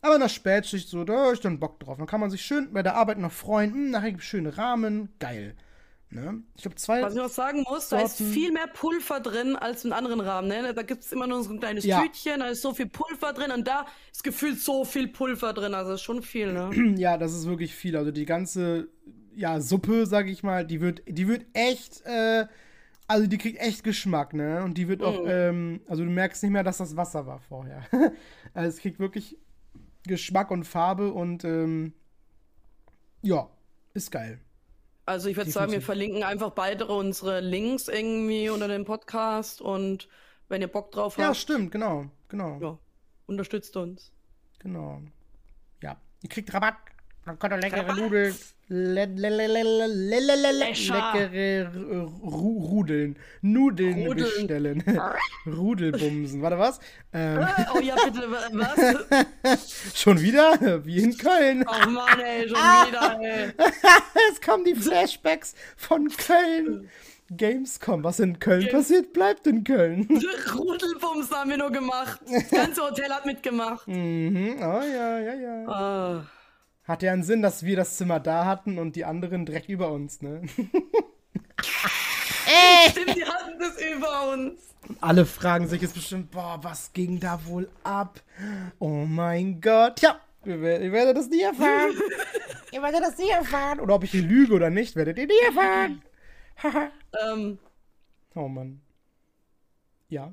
[0.00, 1.98] aber in der Spätschicht so, da habe ich dann Bock drauf.
[1.98, 3.72] Dann kann man sich schön bei der Arbeit noch freuen.
[3.72, 5.10] Hm, nachher gibt es schöne Rahmen.
[5.18, 5.54] Geil.
[6.10, 6.42] Ne?
[6.56, 7.02] Ich habe zwei.
[7.02, 8.04] Was ich noch sagen muss, Sorten.
[8.04, 10.48] da ist viel mehr Pulver drin als in anderen Rahmen.
[10.48, 10.72] Ne?
[10.72, 12.00] Da gibt es immer nur so ein kleines ja.
[12.00, 15.74] Tütchen, da ist so viel Pulver drin und da ist gefühlt so viel Pulver drin.
[15.74, 16.70] Also ist schon viel, ne?
[16.98, 17.96] Ja, das ist wirklich viel.
[17.96, 18.88] Also die ganze
[19.38, 22.46] ja, Suppe, sag ich mal, die wird, die wird echt, äh,
[23.06, 24.64] also die kriegt echt Geschmack, ne?
[24.64, 25.28] Und die wird auch, mm.
[25.28, 27.82] ähm, also du merkst nicht mehr, dass das Wasser war vorher.
[28.54, 29.38] also es kriegt wirklich
[30.04, 31.92] Geschmack und Farbe und ähm,
[33.22, 33.48] ja,
[33.94, 34.40] ist geil.
[35.08, 40.06] Also ich würde sagen, wir verlinken einfach beide unsere Links irgendwie unter dem Podcast und
[40.48, 41.26] wenn ihr Bock drauf habt.
[41.26, 42.58] Ja, stimmt, genau, genau.
[42.60, 42.78] Ja,
[43.26, 44.12] unterstützt uns.
[44.58, 45.00] Genau.
[45.82, 46.76] Ja, ihr kriegt Rabatt.
[47.28, 48.34] Dann könnt ihr leckere Nudeln,
[48.68, 51.70] le le le leckere
[52.22, 54.16] Rudeln, Nudeln Rudeln.
[54.16, 54.82] bestellen.
[55.46, 56.40] Rudelbumsen.
[56.40, 56.80] Warte, was?
[57.12, 57.46] Ähm.
[57.74, 59.92] Oh ja, bitte, was?
[59.94, 60.82] schon wieder?
[60.86, 61.66] Wie in Köln.
[61.68, 63.52] Oh Mann, ey, schon wieder, ey.
[64.32, 66.88] es kommen die Flashbacks von Köln.
[67.36, 70.08] Gamescom, was in Köln Games passiert, bleibt in Köln.
[70.54, 72.22] Rudelbums haben wir nur gemacht.
[72.26, 73.86] Das ganze Hotel hat mitgemacht.
[73.86, 74.56] Mhm.
[74.60, 75.68] Oh ja, ja, ja.
[75.68, 76.26] Ah.
[76.88, 79.92] Hat ja einen Sinn, dass wir das Zimmer da hatten und die anderen direkt über
[79.92, 80.40] uns, ne?
[82.46, 82.90] Ey!
[82.90, 84.74] Stimmt, die hatten das über uns.
[85.02, 88.22] Alle fragen sich jetzt bestimmt, boah, was ging da wohl ab?
[88.78, 90.00] Oh mein Gott.
[90.00, 91.92] Ja, ihr werdet das nie erfahren.
[92.72, 93.80] ihr werdet das nie erfahren.
[93.80, 96.02] Oder ob ich hier lüge oder nicht, werdet ihr nie erfahren.
[97.22, 97.58] ähm.
[98.34, 98.80] Oh Mann.
[100.08, 100.32] Ja.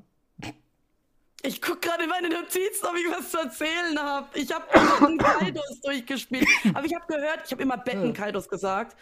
[1.42, 4.26] Ich guck gerade in meine Notizen, ob ich was zu erzählen habe.
[4.38, 6.48] Ich habe Bettenkaidos durchgespielt.
[6.74, 8.96] Aber ich habe gehört, ich habe immer Bettenkaidos gesagt.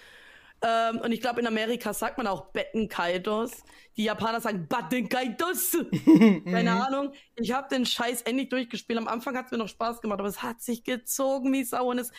[0.63, 3.65] Ähm, und ich glaube, in Amerika sagt man auch Bettenkaidos.
[3.97, 5.73] Die Japaner sagen Battenkaidos.
[6.45, 6.81] Keine mhm.
[6.81, 7.13] Ahnung.
[7.37, 8.99] Ich habe den Scheiß endlich durchgespielt.
[8.99, 11.91] Am Anfang hat es mir noch Spaß gemacht, aber es hat sich gezogen wie Sau.
[11.91, 12.13] Und es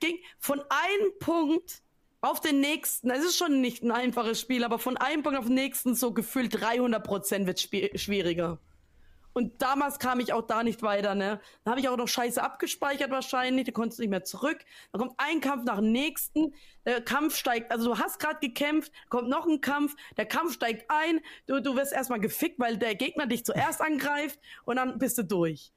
[0.00, 1.82] ging von einem Punkt
[2.20, 3.10] auf den nächsten.
[3.10, 6.12] Es ist schon nicht ein einfaches Spiel, aber von einem Punkt auf den nächsten so
[6.12, 7.58] gefühlt 300 Prozent wird
[7.94, 8.58] es schwieriger.
[9.34, 11.40] Und damals kam ich auch da nicht weiter, ne?
[11.64, 14.58] Da habe ich auch noch Scheiße abgespeichert wahrscheinlich, da konntest du nicht mehr zurück.
[14.92, 16.54] Dann kommt ein Kampf nach dem nächsten,
[16.84, 20.90] der Kampf steigt, also du hast gerade gekämpft, kommt noch ein Kampf, der Kampf steigt
[20.90, 25.16] ein, du, du wirst erstmal gefickt, weil der Gegner dich zuerst angreift und dann bist
[25.18, 25.72] du durch.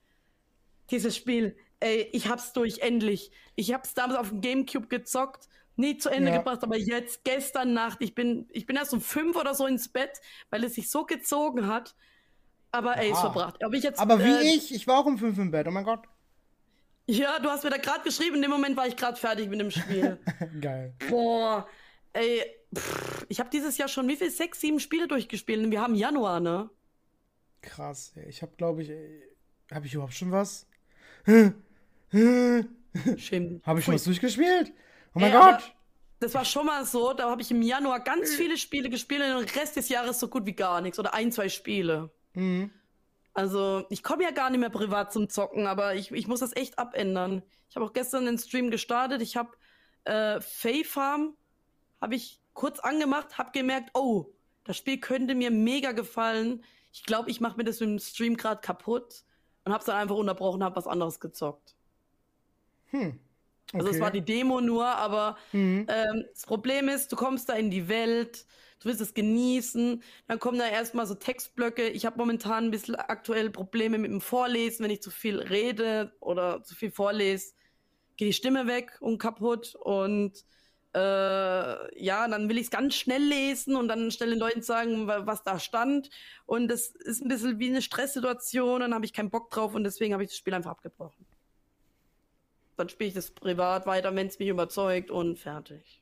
[0.92, 3.32] Dieses Spiel, ey, ich hab's durch, endlich.
[3.56, 5.48] Ich hab's damals auf dem Gamecube gezockt,
[5.78, 6.38] nie zu Ende ja.
[6.38, 9.88] gebracht, aber jetzt, gestern Nacht, ich bin, ich bin erst um fünf oder so ins
[9.90, 11.96] Bett, weil es sich so gezogen hat
[12.76, 13.64] aber Ace verbracht.
[13.64, 15.72] Ob ich jetzt, aber wie äh, ich, ich war auch um 5 im Bett, oh
[15.72, 16.04] mein Gott.
[17.08, 19.60] Ja, du hast mir da gerade geschrieben, in dem Moment war ich gerade fertig mit
[19.60, 20.20] dem Spiel.
[20.62, 20.96] Geil.
[21.10, 21.68] Boah,
[22.14, 22.44] ey,
[22.76, 24.32] pff, ich habe dieses Jahr schon wie viel?
[24.32, 26.70] Sechs, sieben Spiele durchgespielt und wir haben Januar, ne?
[27.62, 28.28] Krass, ey.
[28.28, 28.92] Ich habe, glaube ich,
[29.72, 30.68] habe ich überhaupt schon was?
[33.18, 33.62] Schäm.
[33.64, 34.74] Habe ich schon was durchgespielt?
[35.14, 35.76] Oh mein ey, Gott!
[36.20, 39.48] Das war schon mal so, da habe ich im Januar ganz viele Spiele gespielt und
[39.48, 42.10] den Rest des Jahres so gut wie gar nichts oder ein, zwei Spiele.
[42.36, 42.72] Mhm.
[43.34, 46.56] Also, ich komme ja gar nicht mehr privat zum Zocken, aber ich, ich muss das
[46.56, 47.44] echt abändern.
[47.70, 49.22] Ich habe auch gestern den Stream gestartet.
[49.22, 49.52] Ich habe
[50.06, 51.36] äh, Fae Farm
[52.00, 54.28] habe ich kurz angemacht, habe gemerkt, oh,
[54.64, 56.64] das Spiel könnte mir mega gefallen.
[56.92, 59.24] Ich glaube, ich mache mir das im Stream gerade kaputt
[59.64, 61.76] und habe es dann einfach unterbrochen, habe was anderes gezockt.
[62.92, 63.20] Hm.
[63.74, 63.78] Okay.
[63.78, 65.88] Also es war die Demo nur, aber mhm.
[65.90, 68.46] ähm, das Problem ist, du kommst da in die Welt,
[68.80, 71.90] du willst es genießen, dann kommen da erstmal so Textblöcke.
[71.90, 76.14] Ich habe momentan ein bisschen aktuell Probleme mit dem Vorlesen, wenn ich zu viel rede
[76.20, 77.54] oder zu viel vorlese,
[78.18, 80.46] geht die Stimme weg und kaputt und
[80.96, 85.08] äh, ja, dann will ich es ganz schnell lesen und dann schnell den Leuten sagen,
[85.08, 86.10] was da stand.
[86.46, 89.84] Und das ist ein bisschen wie eine Stresssituation, dann habe ich keinen Bock drauf und
[89.84, 91.26] deswegen habe ich das Spiel einfach abgebrochen.
[92.78, 96.02] Dann spiele ich das privat weiter, wenn es mich überzeugt und fertig.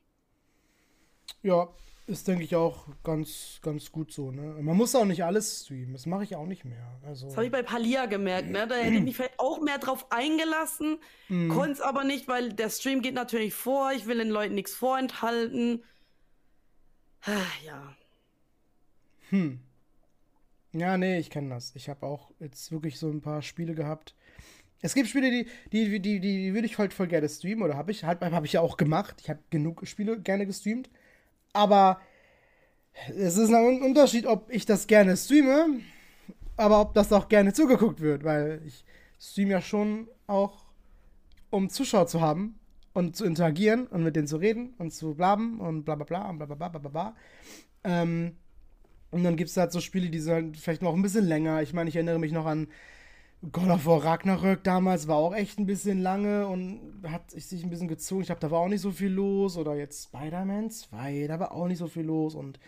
[1.42, 1.68] Ja,
[2.06, 4.30] ist, denke ich, auch ganz, ganz gut so.
[4.30, 4.42] Ne?
[4.60, 5.92] Man muss auch nicht alles streamen.
[5.92, 7.00] Das mache ich auch nicht mehr.
[7.06, 8.50] Also, das habe ich bei Palia gemerkt.
[8.50, 8.66] Ne?
[8.66, 10.98] Da hätte ich mich vielleicht auch mehr drauf eingelassen.
[11.28, 11.48] Mm.
[11.48, 13.92] Konnte es aber nicht, weil der Stream geht natürlich vor.
[13.92, 15.82] Ich will den Leuten nichts vorenthalten.
[17.22, 17.96] Ah, ja.
[19.30, 19.60] Hm.
[20.72, 21.74] Ja, nee, ich kenne das.
[21.74, 24.14] Ich habe auch jetzt wirklich so ein paar Spiele gehabt.
[24.84, 27.90] Es gibt Spiele, die, die, die, die, würde ich halt voll gerne streamen oder habe
[27.90, 29.16] ich, halt, habe ich ja auch gemacht.
[29.22, 30.90] Ich habe genug Spiele gerne gestreamt.
[31.54, 32.02] Aber
[33.08, 35.80] es ist ein Unterschied, ob ich das gerne streame,
[36.58, 38.84] aber ob das auch gerne zugeguckt wird, weil ich
[39.18, 40.66] streame ja schon auch,
[41.48, 42.58] um Zuschauer zu haben
[42.92, 46.28] und zu interagieren und mit denen zu reden und zu blaben und bla bla bla
[46.28, 47.16] und bla bla bla bla bla.
[47.84, 48.36] Ähm,
[49.10, 51.62] und dann gibt es halt so Spiele, die sind vielleicht noch ein bisschen länger.
[51.62, 52.68] Ich meine, ich erinnere mich noch an
[53.52, 57.70] God of War Ragnarök damals, war auch echt ein bisschen lange und hat sich ein
[57.70, 58.22] bisschen gezogen.
[58.22, 59.56] Ich glaube, da war auch nicht so viel los.
[59.56, 62.34] Oder jetzt Spider-Man 2, da war auch nicht so viel los.
[62.34, 62.58] Und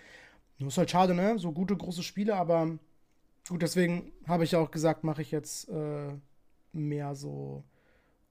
[0.59, 1.39] nur ist halt schade, ne?
[1.39, 2.79] So gute, große Spiele, aber
[3.49, 6.13] gut, deswegen habe ich auch gesagt, mache ich jetzt äh,
[6.73, 7.65] mehr so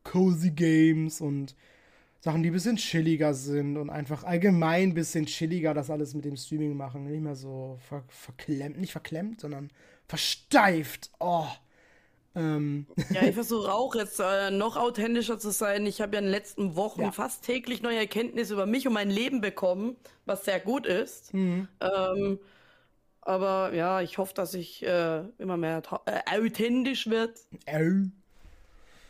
[0.03, 1.55] cozy Games und
[2.19, 6.25] Sachen, die ein bisschen chilliger sind und einfach allgemein ein bisschen chilliger das alles mit
[6.25, 7.05] dem Streaming machen.
[7.05, 9.69] Nicht mehr so ver verklemmt, nicht verklemmt, sondern
[10.07, 11.11] versteift.
[11.19, 11.47] Oh.
[12.35, 12.87] Ähm.
[13.11, 15.85] Ja, ich versuche auch jetzt äh, noch authentischer zu sein.
[15.85, 17.11] Ich habe ja in den letzten Wochen ja.
[17.11, 21.33] fast täglich neue Erkenntnisse über mich und mein Leben bekommen, was sehr gut ist.
[21.33, 21.67] Mhm.
[21.79, 22.39] Ähm,
[23.21, 27.39] aber ja, ich hoffe, dass ich äh, immer mehr äh, authentisch wird.
[27.65, 27.91] Äh.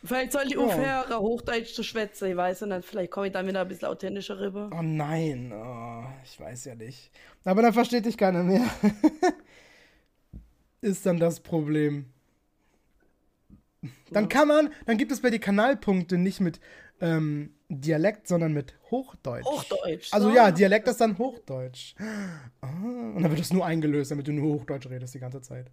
[0.04, 1.18] Vielleicht sollte ich aufhören, ja.
[1.18, 2.30] Hochdeutsch zu schwätzen.
[2.30, 4.70] Ich weiß nicht, vielleicht komme ich dann wieder ein bisschen authentischer rüber.
[4.72, 7.10] Oh nein, oh, ich weiß ja nicht.
[7.44, 8.64] Aber dann versteht dich keiner mehr.
[10.80, 12.06] Ist dann das Problem.
[14.10, 16.60] Dann kann man, dann gibt es bei dir Kanalpunkte nicht mit
[17.00, 19.44] ähm, Dialekt, sondern mit Hochdeutsch.
[19.44, 20.12] Hochdeutsch.
[20.12, 21.94] Also ja, Dialekt ist dann Hochdeutsch.
[22.60, 22.68] Ah,
[23.14, 25.70] und dann wird das nur eingelöst, damit du nur Hochdeutsch redest die ganze Zeit.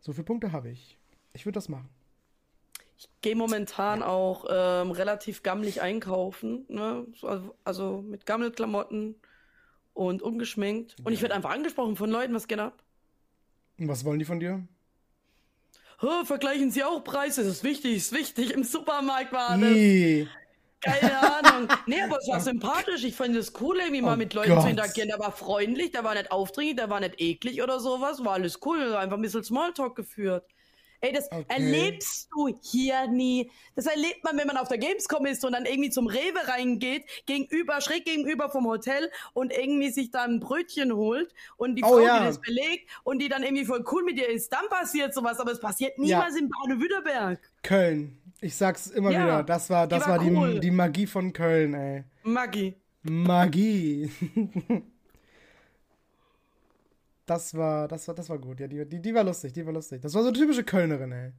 [0.00, 0.98] So viele Punkte habe ich.
[1.32, 1.88] Ich würde das machen.
[2.98, 7.06] Ich gehe momentan auch ähm, relativ gammelig einkaufen, ne?
[7.22, 9.16] also, also mit Gammelklamotten
[9.92, 10.96] und ungeschminkt.
[11.00, 11.12] Und ja.
[11.12, 12.82] ich werde einfach angesprochen von Leuten, was geht ab?
[13.78, 14.66] Und was wollen die von dir?
[16.02, 18.52] Oh, vergleichen Sie auch Preise, das ist wichtig, ist wichtig.
[18.52, 19.58] Im Supermarkt war das.
[19.58, 20.28] Nee.
[20.80, 21.68] Keine Ahnung.
[21.86, 23.02] Nee, aber es war sympathisch.
[23.04, 24.62] Ich fand es cool, irgendwie oh mal mit Leuten Gott.
[24.62, 25.08] zu interagieren.
[25.08, 28.24] Der war freundlich, der war nicht aufdringlich, der war nicht eklig oder sowas.
[28.24, 28.94] War alles cool.
[28.94, 30.44] Einfach ein bisschen Smalltalk geführt.
[31.06, 31.44] Ey, das okay.
[31.48, 33.50] erlebst du hier nie.
[33.76, 37.04] Das erlebt man, wenn man auf der Gamescom ist und dann irgendwie zum Rewe reingeht,
[37.26, 41.88] gegenüber, schräg gegenüber vom Hotel und irgendwie sich da ein Brötchen holt und die oh,
[41.88, 42.18] Frau, ja.
[42.18, 45.38] die das belegt und die dann irgendwie voll cool mit dir ist, dann passiert sowas,
[45.38, 46.40] aber es passiert niemals ja.
[46.40, 47.40] in Baden-Württemberg.
[47.62, 48.18] Köln.
[48.40, 49.22] Ich sag's immer ja.
[49.22, 50.54] wieder, das war, das die war, war cool.
[50.54, 52.04] die, die Magie von Köln, ey.
[52.24, 52.74] Magie.
[53.02, 54.10] Magie.
[57.26, 58.60] Das war, das war, das war gut.
[58.60, 60.00] Ja, die, die, die war lustig, die war lustig.
[60.00, 61.32] Das war so eine typische Kölnerin, ey.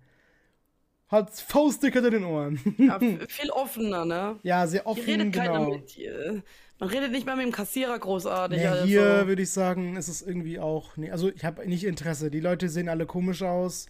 [1.08, 2.60] Hat Faustdick hinter den Ohren.
[2.78, 4.38] Ja, viel offener, ne?
[4.44, 5.46] Ja, sehr offen, hier redet genau.
[5.46, 6.44] Keiner mit hier.
[6.80, 8.62] Man redet nicht mal mit dem Kassierer großartig.
[8.62, 9.28] Ja, hier so.
[9.28, 10.98] würde ich sagen, ist es irgendwie auch.
[10.98, 12.30] Nee, also ich habe nicht Interesse.
[12.30, 13.88] Die Leute sehen alle komisch aus.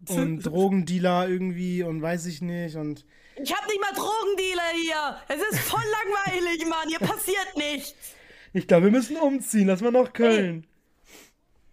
[0.08, 2.76] Und Drogendealer irgendwie und weiß ich nicht.
[2.76, 3.04] Und
[3.42, 5.16] ich habe nicht mal Drogendealer hier.
[5.26, 5.82] Es ist voll
[6.36, 6.86] langweilig, Mann.
[6.86, 8.14] Hier passiert nichts.
[8.52, 9.66] Ich glaube, wir müssen umziehen.
[9.66, 10.62] Lass mal nach Köln.
[10.62, 10.77] Ey.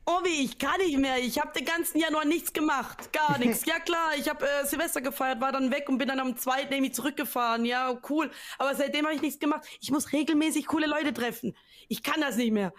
[0.06, 1.18] Obi, ich kann nicht mehr.
[1.18, 3.12] Ich habe den ganzen Januar nichts gemacht.
[3.12, 3.66] Gar nichts.
[3.66, 6.72] Ja klar, ich habe äh, Silvester gefeiert, war dann weg und bin dann am zweiten
[6.74, 7.66] irgendwie zurückgefahren.
[7.66, 8.30] Ja, cool.
[8.60, 9.66] Aber seitdem habe ich nichts gemacht.
[9.82, 11.56] Ich muss regelmäßig coole Leute treffen.
[11.88, 12.72] Ich kann das nicht mehr.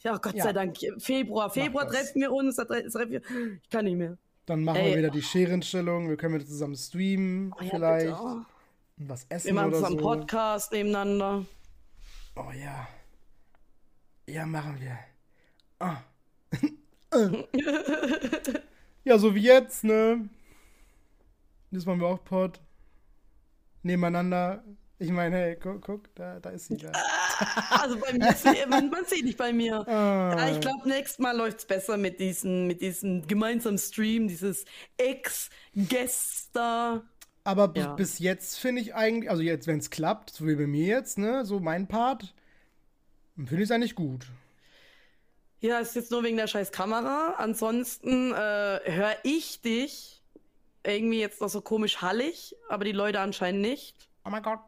[0.00, 0.44] Ja, Gott ja.
[0.44, 0.76] sei Dank.
[0.98, 1.48] Februar.
[1.48, 2.56] Februar treffen wir uns.
[2.56, 3.22] treffen wir.
[3.62, 4.18] Ich kann nicht mehr.
[4.44, 4.90] Dann machen Ey.
[4.90, 6.10] wir wieder die Scherenstellung.
[6.10, 7.54] Wir können wieder zusammen streamen.
[7.58, 8.06] Oh, ja, vielleicht.
[8.06, 8.42] Bitte, oh.
[8.96, 10.04] Und was essen wir machen oder zusammen so.
[10.04, 11.46] Podcast nebeneinander.
[12.36, 12.86] Oh ja.
[14.26, 14.98] Ja, machen wir.
[15.84, 16.02] Ah.
[19.04, 20.28] ja, so wie jetzt, ne?
[21.70, 22.60] Das machen wir auch Pod.
[23.82, 24.64] Nebeneinander.
[24.98, 26.92] Ich meine, hey, guck, guck da, da ist sie da.
[26.94, 28.34] Ah, also bei mir,
[28.68, 29.84] man, man sieht nicht bei mir.
[30.34, 30.50] Ah.
[30.50, 34.64] Ich glaube, nächstes Mal läuft es besser mit diesem, mit diesem gemeinsamen Stream, dieses
[34.96, 35.92] Ex-Gäster.
[37.44, 37.94] Aber ja.
[37.94, 41.18] bis jetzt finde ich eigentlich, also jetzt, wenn es klappt, so wie bei mir jetzt,
[41.18, 42.32] ne, so mein Part,
[43.36, 44.26] finde ich es eigentlich gut.
[45.64, 47.36] Ja, ist jetzt nur wegen der scheiß Kamera.
[47.38, 50.22] Ansonsten äh, höre ich dich
[50.82, 54.10] irgendwie jetzt noch so komisch hallig, aber die Leute anscheinend nicht.
[54.26, 54.60] Oh mein Gott.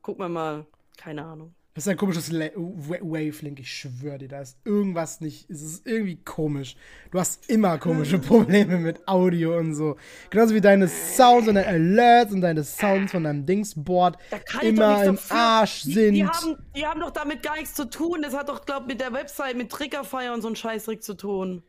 [0.00, 0.66] Gucken wir mal.
[0.96, 1.52] Keine Ahnung.
[1.78, 5.86] Das ist ein komisches Le Wavelink, ich schwöre dir, da ist irgendwas nicht, es ist
[5.86, 6.74] irgendwie komisch.
[7.12, 9.94] Du hast immer komische Probleme mit Audio und so.
[10.28, 14.18] Genauso wie deine Sounds und deine Alerts und deine Sounds von deinem Dingsboard
[14.60, 16.14] immer im Arsch sind.
[16.14, 18.22] Die, die, haben, die haben doch damit gar nichts zu tun.
[18.22, 21.62] Das hat doch, glaub mit der Website, mit Triggerfire und so ein Scheißdreck zu tun.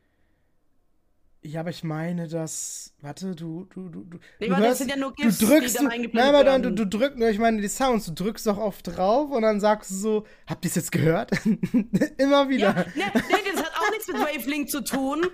[1.41, 2.93] Ja, aber ich meine, dass.
[3.01, 3.65] Warte, du.
[3.73, 5.89] du, du, du Nee, du warte, das sind ja nur du GIFs, die drückst, dann
[5.89, 8.85] du, nein, aber dann, du, du drückst, ich meine, die Sounds, du drückst doch oft
[8.87, 11.31] drauf und dann sagst du so, habt ihr es jetzt gehört?
[12.17, 12.73] Immer Ja, wieder.
[12.73, 15.25] ne, nee, das hat auch nichts mit Wavelink zu tun.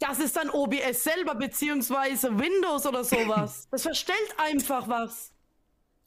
[0.00, 3.68] Das ist dann OBS selber, beziehungsweise Windows oder sowas.
[3.70, 5.31] Das verstellt einfach was.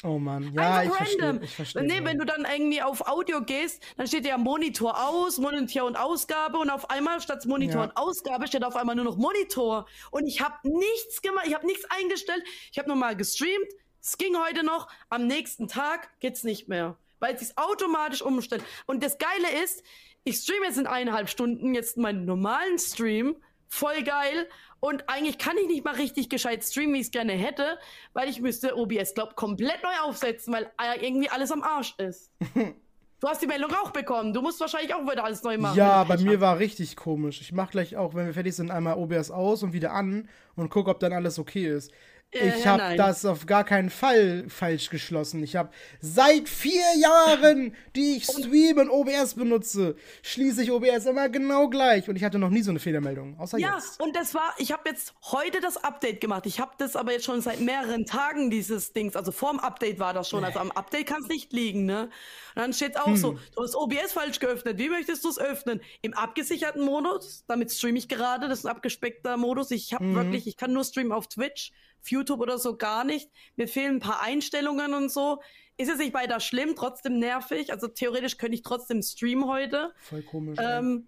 [0.06, 1.22] Oh Mann, ja, ich einfach verstehe.
[1.24, 1.44] random.
[1.44, 1.84] Ich verstehe.
[1.84, 5.96] nee, wenn du dann irgendwie auf Audio gehst, dann steht ja Monitor aus, Monitor und
[5.96, 7.84] Ausgabe und auf einmal statt Monitor Ja.
[7.88, 9.88] und Ausgabe steht auf einmal nur noch Monitor.
[10.12, 12.44] Und ich habe nichts gemacht, ich habe nichts eingestellt.
[12.72, 13.68] Ich habe nochmal gestreamt.
[14.02, 14.88] Es ging heute noch.
[15.10, 18.64] Am nächsten Tag geht's nicht mehr, weil es sich automatisch umstellt.
[18.86, 19.84] Und das Geile ist,
[20.24, 23.36] ich streame jetzt in eineinhalb Stunden jetzt meinen normalen Stream.
[23.68, 24.48] Voll geil.
[24.80, 27.80] Und eigentlich kann ich nicht mal richtig gescheit streamen, wie ich es gerne hätte,
[28.14, 32.32] weil ich müsste OBS, glaub, komplett neu aufsetzen, weil äh, irgendwie alles am Arsch ist.
[32.54, 34.34] du hast die Meldung auch bekommen.
[34.34, 35.78] Du musst wahrscheinlich auch wieder alles neu machen.
[35.78, 37.42] Ja, bei mir war richtig komisch.
[37.42, 40.70] Ich mach gleich auch, wenn wir fertig sind, einmal OBS aus und wieder an und
[40.70, 41.92] guck, ob dann alles okay ist.
[42.36, 42.98] Äh, ich habe nein.
[42.98, 45.44] das auf gar keinen Fall falsch geschlossen.
[45.44, 45.70] Ich habe
[46.00, 52.10] seit vier Jahren, die ich streame und OBS benutze, schließe ich OBS immer genau gleich.
[52.10, 54.02] Und ich hatte noch nie so eine Fehlermeldung, außer Ja, jetzt.
[54.02, 56.46] und das war, ich habe jetzt heute das Update gemacht.
[56.46, 59.16] Ich habe das aber jetzt schon seit mehreren Tagen, dieses Dings.
[59.16, 60.44] Also vorm Update war das schon.
[60.44, 62.10] Also am Update kann es nicht liegen, ne?
[62.56, 64.78] Und dann steht auch so, du hast OBS falsch geöffnet.
[64.78, 65.82] Wie möchtest du es öffnen?
[66.02, 68.48] Im abgesicherten Modus, damit streame ich gerade.
[68.48, 69.72] Das ist ein abgespeckter Modus.
[69.72, 71.72] Ich habe wirklich, ich kann nur streamen auf Twitch,
[72.10, 73.30] YouTube oder so gar nicht.
[73.56, 75.42] Mir fehlen ein paar Einstellungen und so.
[75.78, 77.72] Ist es nicht weiter schlimm, trotzdem nervig.
[77.72, 79.94] Also theoretisch könnte ich trotzdem streamen heute.
[79.98, 80.58] Voll komisch.
[80.62, 81.08] Ähm,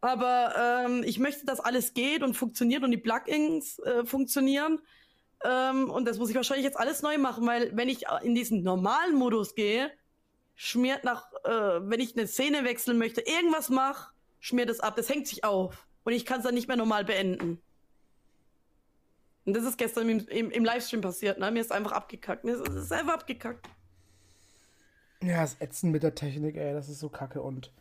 [0.00, 4.80] aber ähm, ich möchte, dass alles geht und funktioniert und die Plugins äh, funktionieren.
[5.44, 8.62] Ähm, und das muss ich wahrscheinlich jetzt alles neu machen, weil wenn ich in diesen
[8.62, 9.90] normalen Modus gehe,
[10.54, 14.96] schmiert nach, äh, wenn ich eine Szene wechseln möchte, irgendwas mache, schmiert es ab.
[14.96, 15.86] Das hängt sich auf.
[16.04, 17.60] Und ich kann es dann nicht mehr normal beenden.
[19.48, 21.50] Und das ist gestern im, im, im Livestream passiert, ne?
[21.50, 22.44] Mir ist einfach abgekackt.
[22.44, 23.66] Mir ist, es ist einfach abgekackt.
[25.22, 27.40] Ja, das Ätzen mit der Technik, ey, das ist so kacke.
[27.40, 27.72] Und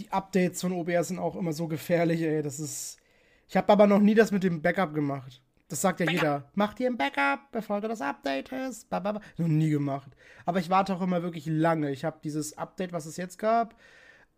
[0.00, 2.42] die Updates von OBS sind auch immer so gefährlich, ey.
[2.42, 2.98] Das ist.
[3.46, 5.40] Ich habe aber noch nie das mit dem Backup gemacht.
[5.68, 6.50] Das sagt ja jeder.
[6.56, 8.90] Mach dir ein Backup, bevor du das Update hast.
[8.90, 9.20] Ba, ba, ba.
[9.36, 10.10] Noch nie gemacht.
[10.44, 11.92] Aber ich warte auch immer wirklich lange.
[11.92, 13.76] Ich habe dieses Update, was es jetzt gab,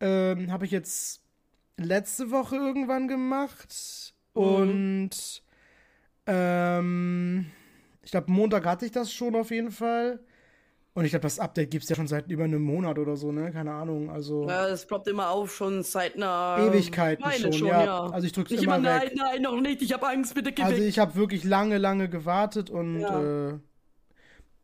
[0.00, 1.22] ähm, habe ich jetzt
[1.78, 4.12] letzte Woche irgendwann gemacht.
[4.34, 5.42] Und
[6.26, 7.46] ähm,
[8.02, 10.20] ich glaube, Montag hatte ich das schon auf jeden Fall.
[10.94, 13.30] Und ich glaube, das Update gibt es ja schon seit über einem Monat oder so,
[13.30, 13.52] ne?
[13.52, 14.08] Keine Ahnung.
[14.08, 18.06] Also Ja, das ploppt immer auf, schon seit einer Ewigkeiten Weile schon, ja.
[18.06, 19.12] Also ich drück's Nicht immer immer, weg.
[19.14, 22.08] nein, nein, noch nicht, ich habe Angst, bitte geh Also ich habe wirklich lange, lange
[22.08, 23.48] gewartet und Ja.
[23.50, 23.58] äh,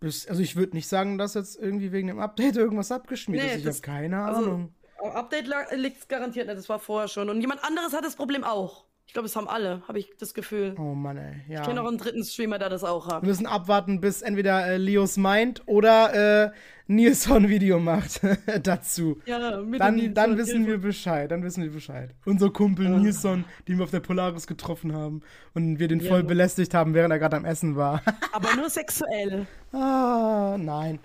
[0.01, 3.55] bis, also ich würde nicht sagen, dass jetzt irgendwie wegen dem Update irgendwas abgeschmiert Nee,
[3.57, 3.61] ist.
[3.61, 4.75] Ich habe keine also- Ahnung.
[5.03, 7.29] Update liegt garantiert nicht, das war vorher schon.
[7.29, 8.87] Und jemand anderes hat das Problem auch.
[9.07, 10.75] Ich glaube, es haben alle, habe ich das Gefühl.
[10.79, 11.35] Oh Mann, ey.
[11.47, 11.61] Ja.
[11.61, 13.23] Ich kenne noch einen dritten Streamer, der das auch hat.
[13.23, 16.51] Wir müssen abwarten, bis entweder äh, Leos meint oder äh,
[16.87, 18.21] Nilsson Video macht
[18.63, 19.21] dazu.
[19.27, 22.15] Ja, mit Dann, dem dann wissen wir Bescheid, dann wissen wir Bescheid.
[22.25, 25.21] Unser Kumpel Nilsson, den wir auf der Polaris getroffen haben
[25.53, 26.09] und wir den Ja.
[26.09, 28.01] voll belästigt haben, während er gerade am Essen war.
[28.33, 29.47] Aber nur sexuell.
[29.73, 30.99] ah, nein.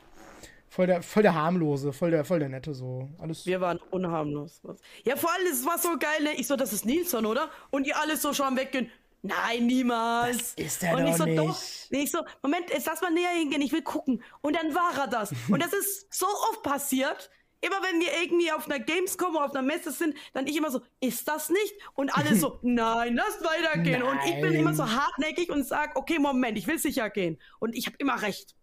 [0.77, 3.09] Voll der, voll der harmlose, voll der, voll der nette so.
[3.17, 3.47] Alles.
[3.47, 4.61] Wir waren unharmlos.
[5.03, 6.35] Ja, vor allem, es war so geil, ne?
[6.35, 7.49] Ich so, das ist Nilsson, oder?
[7.71, 8.91] Und ihr alle so schon weggehen.
[9.23, 10.53] Nein, niemals.
[10.53, 11.39] Das ist er und ich doch so, nicht.
[11.39, 11.61] doch.
[11.89, 14.21] Nee, ich so, Moment, jetzt lass mal näher hingehen, ich will gucken.
[14.41, 15.33] Und dann war er das.
[15.49, 17.31] Und das ist so oft passiert.
[17.61, 20.69] Immer wenn wir irgendwie auf einer Gamescom oder auf einer Messe sind, dann ich immer
[20.69, 21.73] so, ist das nicht?
[21.95, 24.03] Und alle so, nein, lass weitergehen.
[24.03, 24.59] Und ich bin Nein.
[24.59, 27.39] immer so hartnäckig und sag, okay, Moment, ich will sicher gehen.
[27.57, 28.55] Und ich habe immer recht.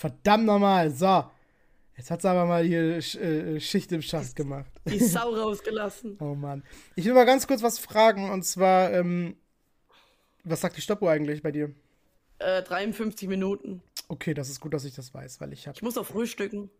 [0.00, 0.90] Verdammt nochmal.
[0.90, 1.24] So.
[1.94, 4.70] Jetzt hat sie aber mal hier äh, Schicht im Schacht gemacht.
[4.86, 6.16] Die Sau rausgelassen.
[6.20, 6.62] Oh Mann.
[6.96, 9.36] Ich will mal ganz kurz was fragen und zwar, ähm,
[10.42, 11.74] was sagt die Stoppuhr eigentlich bei dir?
[12.38, 13.82] Äh, 53 Minuten.
[14.08, 15.76] Okay, das ist gut, dass ich das weiß, weil ich habe.
[15.76, 16.70] Ich muss auch frühstücken.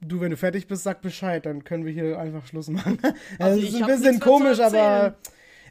[0.00, 2.98] Du, wenn du fertig bist, sag Bescheid, dann können wir hier einfach Schluss machen.
[3.38, 5.16] Also Also, ich ist ein bisschen komisch, aber.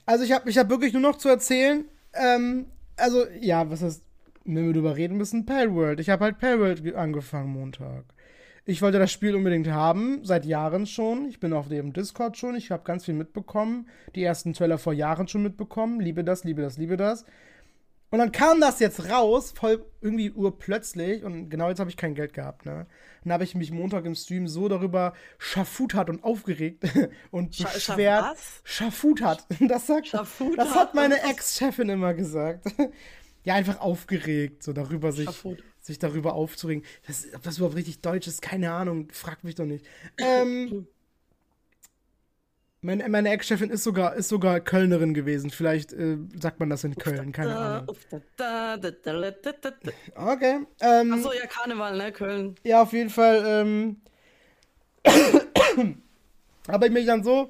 [0.05, 1.83] Also, ich habe ich hab wirklich nur noch zu erzählen.
[2.13, 4.04] Ähm, also, ja, was heißt,
[4.45, 5.99] wenn wir drüber reden müssen, Palworld.
[5.99, 8.05] Ich habe halt Palworld ge- angefangen Montag.
[8.67, 11.25] Ich wollte das Spiel unbedingt haben, seit Jahren schon.
[11.25, 12.55] Ich bin auf dem Discord schon.
[12.55, 13.87] Ich habe ganz viel mitbekommen.
[14.15, 15.99] Die ersten Trailer vor Jahren schon mitbekommen.
[15.99, 17.25] Liebe das, liebe das, liebe das.
[18.09, 21.23] Und dann kam das jetzt raus, voll irgendwie urplötzlich.
[21.23, 22.87] Und genau jetzt habe ich kein Geld gehabt, ne?
[23.23, 26.85] Dann habe ich mich Montag im Stream so darüber schafutert und aufgeregt
[27.31, 28.23] und Scha- beschwert.
[28.31, 28.61] was?
[28.63, 29.45] Schafutert.
[29.59, 30.57] Das sagt, Schafutert?
[30.59, 31.21] das hat meine?
[31.23, 32.65] Ex-Chefin immer gesagt.
[33.45, 35.29] Ja, einfach aufgeregt, so darüber sich,
[35.79, 36.83] sich darüber aufzuregen.
[37.07, 39.85] Das, ob das überhaupt richtig deutsch ist, keine Ahnung, fragt mich doch nicht.
[40.17, 40.87] Ähm,
[42.81, 45.49] Meine, meine Ex-Chefin ist sogar, ist sogar Kölnerin gewesen.
[45.49, 47.95] Vielleicht äh, sagt man das in Köln, keine Ahnung.
[50.15, 50.59] Okay.
[50.81, 52.11] Ähm, Achso, ja, Karneval, ne?
[52.11, 52.55] Köln.
[52.63, 53.43] Ja, auf jeden Fall.
[53.45, 54.01] Ähm,
[56.67, 57.49] habe ich mich dann so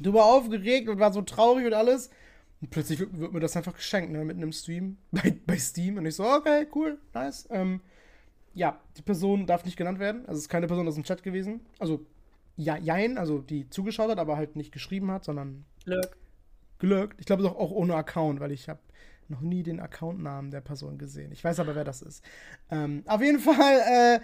[0.00, 2.08] drüber aufgeregt und war so traurig und alles.
[2.60, 5.96] Und plötzlich wird, wird mir das einfach geschenkt, ne, mitten im Stream bei, bei Steam.
[5.96, 7.48] Und ich so, okay, cool, nice.
[7.50, 7.80] Ähm,
[8.54, 10.22] ja, die Person darf nicht genannt werden.
[10.26, 11.60] Also es ist keine Person aus dem Chat gewesen.
[11.78, 12.04] Also,
[12.56, 16.16] ja, jein, also die zugeschaut hat, aber halt nicht geschrieben hat, sondern Glück.
[16.78, 17.20] gelurkt.
[17.20, 18.80] Ich glaube, auch, auch ohne Account, weil ich habe
[19.28, 21.32] noch nie den Accountnamen der Person gesehen.
[21.32, 22.22] Ich weiß aber, wer das ist.
[22.70, 23.80] Ähm, auf jeden Fall,
[24.18, 24.20] äh,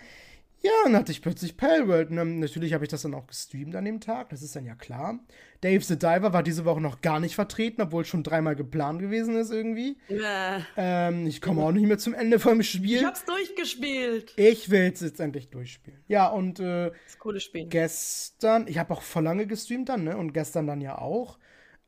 [0.63, 2.11] ja, dann hatte ich plötzlich Palworld.
[2.11, 4.65] Und dann, natürlich habe ich das dann auch gestreamt an dem Tag, das ist dann
[4.65, 5.21] ja klar.
[5.61, 9.37] Dave the Diver war diese Woche noch gar nicht vertreten, obwohl schon dreimal geplant gewesen
[9.37, 9.97] ist irgendwie.
[10.09, 12.97] Äh, Ähm, ich komme auch nicht mehr zum Ende vom Spiel.
[12.99, 14.33] ich hab's durchgespielt.
[14.37, 16.01] Ich will es jetzt endlich durchspielen.
[16.09, 17.67] Ja, und äh, Das cooles Spiel.
[17.67, 20.17] gestern, ich habe auch voll lange gestreamt dann, ne?
[20.17, 21.39] Und gestern dann ja auch.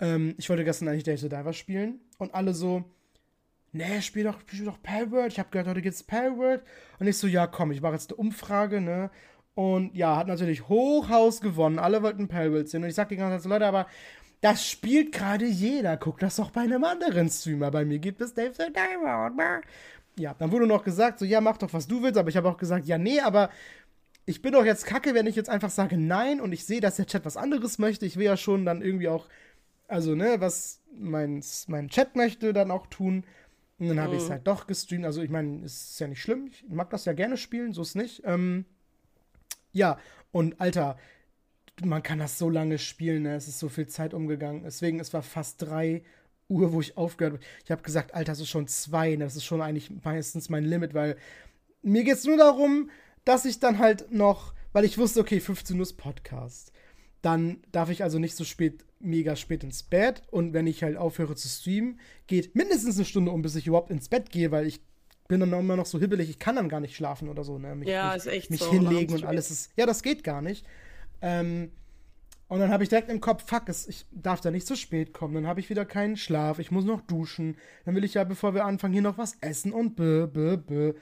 [0.01, 2.01] Ähm, ich wollte gestern eigentlich Dave the Diver spielen.
[2.19, 2.85] Und alle so,
[3.73, 5.33] nee, spiel doch, spiel doch Palworld.
[5.33, 6.63] Ich habe gehört, heute geht's Palworld.
[6.99, 9.11] Und ich so, ja, komm, ich mache jetzt eine Umfrage, ne?
[9.55, 11.79] Und ja, hat natürlich Hochhaus gewonnen.
[11.79, 12.85] Alle wollten Palworld sehen.
[12.85, 13.87] Und ich sag die ganze Zeit so, Leute, aber
[14.41, 15.97] das spielt gerade jeder.
[15.97, 17.71] Guck das doch bei einem anderen Streamer.
[17.71, 18.67] Bei mir gibt es Dave the.
[18.67, 19.61] Und blah.
[20.17, 22.19] ja, dann wurde noch gesagt, so, ja, mach doch, was du willst.
[22.19, 23.51] Aber ich habe auch gesagt, ja, nee, aber
[24.27, 26.97] ich bin doch jetzt kacke, wenn ich jetzt einfach sage nein und ich sehe, dass
[26.97, 28.07] der Chat was anderes möchte.
[28.07, 29.27] Ich will ja schon dann irgendwie auch,
[29.89, 33.25] also, ne, was mein, mein Chat möchte, dann auch tun.
[33.79, 35.05] Und dann habe ich es halt doch gestreamt.
[35.05, 36.49] Also, ich meine, es ist ja nicht schlimm.
[36.49, 38.23] Ich mag das ja gerne spielen, so ist nicht.
[38.25, 38.65] Ähm,
[39.73, 39.99] ja,
[40.33, 40.99] und Alter,
[41.85, 43.37] man kann das so lange spielen, ne?
[43.37, 44.63] es ist so viel Zeit umgegangen.
[44.65, 46.03] Deswegen, es war fast drei
[46.49, 47.45] Uhr, wo ich aufgehört habe.
[47.65, 49.25] Ich habe gesagt, Alter, es ist schon zwei, ne?
[49.25, 51.17] das ist schon eigentlich meistens mein Limit, weil
[51.83, 52.91] mir geht es nur darum,
[53.25, 56.73] dass ich dann halt noch, weil ich wusste, okay, 15 Uhr ist Podcast.
[57.23, 60.23] Dann darf ich also nicht so spät, mega spät ins Bett.
[60.31, 63.91] Und wenn ich halt aufhöre zu streamen, geht mindestens eine Stunde um, bis ich überhaupt
[63.91, 64.81] ins Bett gehe, weil ich
[65.29, 67.75] bin dann immer noch so hibbelig, ich kann dann gar nicht schlafen oder so, ne?
[67.75, 69.71] Mich, Ja, mich, ist echt mich so, hinlegen und alles ist.
[69.77, 70.67] Ja, das geht gar nicht.
[71.21, 71.71] Ähm,
[72.49, 75.13] und dann habe ich direkt im Kopf, fuck, es, ich darf da nicht zu spät
[75.13, 75.35] kommen.
[75.35, 76.59] Dann habe ich wieder keinen Schlaf.
[76.59, 77.59] Ich muss noch duschen.
[77.85, 80.95] Dann will ich ja, bevor wir anfangen, hier noch was essen und bö, bö, bö.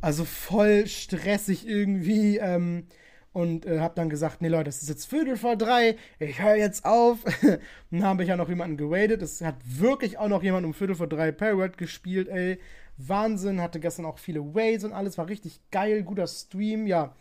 [0.00, 2.38] Also voll stressig irgendwie.
[2.38, 2.86] Ähm,
[3.32, 5.96] und äh, habe dann gesagt, nee Leute, es ist jetzt Viertel vor drei.
[6.18, 7.18] Ich höre jetzt auf.
[7.90, 9.22] dann habe ich ja noch jemanden geradet.
[9.22, 12.58] Es hat wirklich auch noch jemand um Viertel vor drei Parrot gespielt, ey.
[12.96, 13.60] Wahnsinn.
[13.60, 15.16] Hatte gestern auch viele Ways und alles.
[15.16, 16.02] War richtig geil.
[16.02, 17.14] Guter Stream, ja.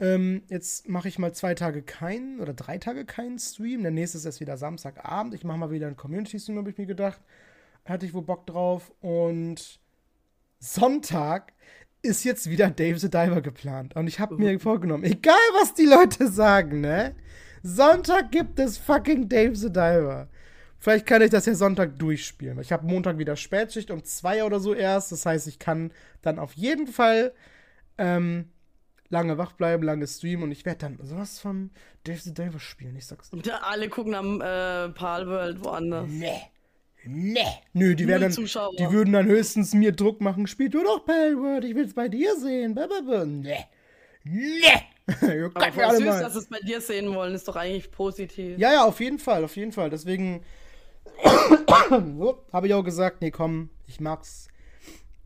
[0.00, 3.82] Ähm, jetzt mache ich mal zwei Tage keinen oder drei Tage keinen Stream.
[3.82, 5.32] Der nächste ist erst wieder Samstagabend.
[5.32, 7.20] Ich mache mal wieder einen Community-Stream, habe ich mir gedacht.
[7.84, 8.92] Hatte ich wohl Bock drauf.
[9.00, 9.80] Und
[10.58, 11.52] Sonntag
[12.02, 13.94] ist jetzt wieder Dave the Diver geplant.
[13.96, 17.14] Und ich habe mir vorgenommen, egal was die Leute sagen, ne?
[17.62, 20.28] Sonntag gibt es fucking Dave the Diver.
[20.78, 22.58] Vielleicht kann ich das ja Sonntag durchspielen.
[22.60, 25.12] Ich habe Montag wieder Spätschicht um zwei oder so erst.
[25.12, 25.92] Das heißt, ich kann
[26.22, 27.32] dann auf jeden Fall
[27.98, 28.50] ähm,
[29.08, 31.70] lange wach bleiben, lange streamen und ich werde dann sowas von
[32.02, 32.96] Dave the Diver spielen.
[32.96, 33.36] Ich sag's dir.
[33.36, 36.08] Und alle gucken am äh, Palworld woanders.
[36.08, 36.40] Nee.
[37.04, 37.40] Nee.
[37.72, 38.46] Nö, die werden dann,
[38.78, 40.46] die würden dann höchstens mir Druck machen.
[40.46, 42.74] Spiel du doch Palworld, ich will's bei dir sehen.
[42.74, 43.24] Blablabla.
[43.24, 43.56] Nee.
[44.24, 44.60] Nee.
[45.22, 46.20] Ihr Aber voll süß, mal.
[46.20, 48.56] dass sie es bei dir sehen wollen, ist doch eigentlich positiv.
[48.58, 49.90] Ja, ja, auf jeden Fall, auf jeden Fall.
[49.90, 50.42] Deswegen
[52.52, 54.48] habe ich auch gesagt, nee, komm, ich mag's.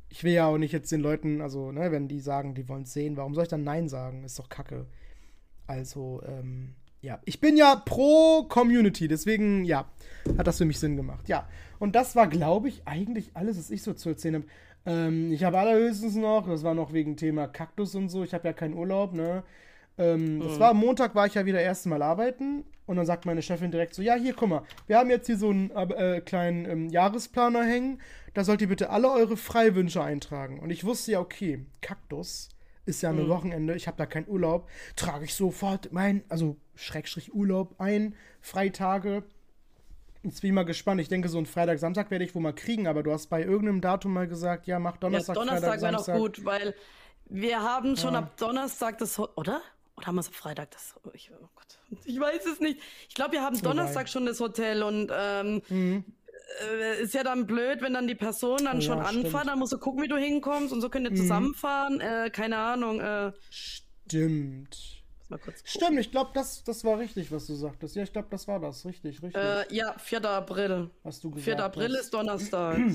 [0.08, 2.86] Ich will ja auch nicht jetzt den Leuten, also, ne, wenn die sagen, die wollen
[2.86, 4.24] sehen, warum soll ich dann Nein sagen?
[4.24, 4.86] Ist doch kacke.
[5.66, 6.74] Also, ähm,
[7.06, 7.20] ja.
[7.24, 9.86] Ich bin ja pro Community, deswegen, ja,
[10.36, 11.28] hat das für mich Sinn gemacht.
[11.28, 11.48] Ja.
[11.78, 14.46] Und das war, glaube ich, eigentlich alles, was ich so zu erzählen habe.
[14.86, 18.48] Ähm, ich habe allerhöchstens noch, das war noch wegen Thema Kaktus und so, ich habe
[18.48, 19.42] ja keinen Urlaub, ne?
[19.98, 23.42] Ähm, Das war Montag, war ich ja wieder erst Mal arbeiten und dann sagt meine
[23.42, 26.66] Chefin direkt so: Ja, hier, guck mal, wir haben jetzt hier so einen äh, kleinen
[26.66, 28.00] ähm, Jahresplaner hängen,
[28.34, 30.58] da sollt ihr bitte alle eure Freiwünsche eintragen.
[30.60, 32.50] Und ich wusste ja, okay, Kaktus
[32.86, 37.34] ist ja ein Wochenende, ich habe da keinen Urlaub, trage ich sofort mein, also Schrägstrich
[37.34, 39.24] Urlaub ein, Freitage.
[40.22, 41.00] Jetzt bin ich mal gespannt.
[41.00, 43.42] Ich denke, so einen Freitag, Samstag werde ich wohl mal kriegen, aber du hast bei
[43.42, 46.74] irgendeinem Datum mal gesagt, ja, mach Ja, Donnerstag, Donnerstag Freitag, wäre noch gut, weil
[47.26, 48.20] wir haben schon Ja.
[48.20, 49.60] ab Donnerstag das, oder?
[49.96, 50.94] Oder haben wir es am Freitag das?
[51.04, 52.80] oh, Ich, oh Gott, ich weiß es nicht.
[53.08, 56.04] Ich glaube, wir haben Donnerstag schon das Hotel und ähm,
[56.70, 58.78] äh, ist ja dann blöd, wenn dann die Person dann.
[58.78, 59.46] Oh schon ja, anfährt, stimmt.
[59.48, 61.16] dann musst du gucken, wie du hinkommst und so könnt ihr Mhm.
[61.16, 62.00] zusammenfahren.
[62.00, 63.00] Äh, keine Ahnung.
[63.00, 64.92] Äh, Stimmt.
[65.64, 67.96] Stimmt, ich glaube, das, das war richtig, was du sagtest.
[67.96, 68.86] Ja, ich glaube, das war das.
[68.86, 69.34] Richtig, richtig.
[69.42, 70.24] Äh, ja, 4.
[70.24, 70.90] April.
[71.02, 71.64] was du gesagt 4.
[71.64, 72.00] April hast.
[72.04, 72.78] ist Donnerstag.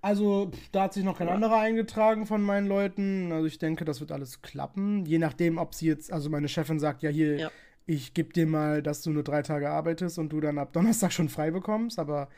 [0.00, 3.32] Also, da hat sich noch kein anderer eingetragen von meinen Leuten.
[3.32, 5.04] Also, ich denke, das wird alles klappen.
[5.06, 7.50] Je nachdem, ob sie jetzt, also meine Chefin sagt ja hier, Ja.
[7.88, 11.10] Ich gebe dir mal, dass du nur drei Tage arbeitest und du dann ab Donnerstag
[11.10, 12.28] schon frei bekommst, aber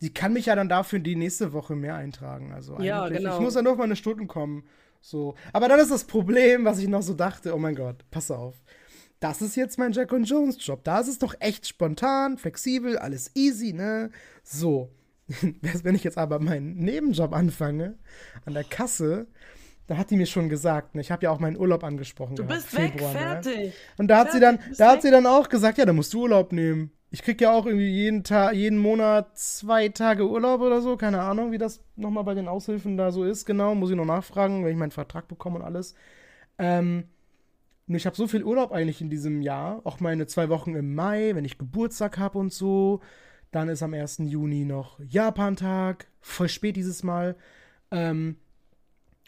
[0.00, 2.52] die kann mich ja dann dafür die nächste Woche mehr eintragen.
[2.52, 3.34] Also Ja, genau.
[3.34, 4.62] ich muss dann nur auf meine Stunden kommen.
[5.00, 5.34] So.
[5.52, 8.54] Aber dann ist das Problem, was ich noch so dachte, oh mein Gott, pass auf.
[9.18, 10.84] Das ist jetzt mein Jack und Jones Job.
[10.84, 14.10] Da ist es doch echt spontan, flexibel, alles easy, ne?
[14.44, 14.90] So.
[15.82, 17.98] Wenn ich jetzt aber meinen Nebenjob anfange,
[18.44, 19.26] an der Kasse,
[19.88, 21.00] da hat die mir schon gesagt, ne?
[21.00, 22.36] ich habe ja auch meinen Urlaub angesprochen.
[22.36, 23.18] Du gehabt, bist weg, Februar, ne?
[23.18, 23.72] fertig.
[23.96, 25.02] Und da hat sie dann, Fertig, da hat weg.
[25.02, 26.92] sie dann auch gesagt, ja, da musst du Urlaub nehmen.
[27.10, 30.98] Ich krieg ja auch irgendwie jeden Tag, jeden Monat zwei Tage Urlaub oder so.
[30.98, 33.46] Keine Ahnung, wie das nochmal bei den Aushilfen da so ist.
[33.46, 35.94] Genau, muss ich noch nachfragen, wenn ich meinen Vertrag bekomme und alles.
[36.58, 37.04] Ähm,
[37.88, 39.80] und ich habe so viel Urlaub eigentlich in diesem Jahr.
[39.84, 43.00] Auch meine zwei Wochen im Mai, wenn ich Geburtstag habe und so.
[43.52, 44.18] Dann ist am 1.
[44.26, 46.08] Juni noch Japan-Tag.
[46.20, 47.36] Voll spät dieses Mal.
[47.90, 48.36] Ähm,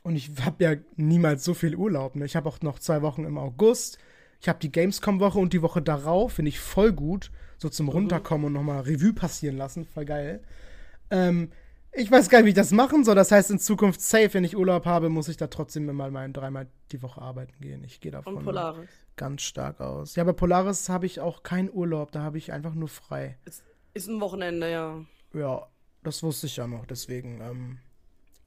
[0.02, 2.16] und ich habe ja niemals so viel Urlaub.
[2.16, 2.24] Ne?
[2.24, 3.98] Ich habe auch noch zwei Wochen im August.
[4.40, 7.30] Ich habe die Gamescom-Woche und die Woche darauf, finde ich voll gut.
[7.58, 9.84] So zum Runterkommen und nochmal Revue passieren lassen.
[9.84, 10.42] Voll geil.
[11.10, 11.50] Ähm,
[11.92, 13.16] ich weiß gar nicht, wie ich das machen soll.
[13.16, 16.32] Das heißt, in Zukunft safe, wenn ich Urlaub habe, muss ich da trotzdem immer mal
[16.32, 17.84] dreimal die Woche arbeiten gehen.
[17.84, 18.88] Ich gehe davon Und Polaris.
[19.16, 20.14] ganz stark aus.
[20.16, 22.12] Ja, bei Polaris habe ich auch keinen Urlaub.
[22.12, 23.36] Da habe ich einfach nur frei.
[23.44, 25.04] Ist, ist ein Wochenende, ja.
[25.34, 25.66] Ja,
[26.02, 26.86] das wusste ich ja noch.
[26.86, 27.78] Deswegen, ähm.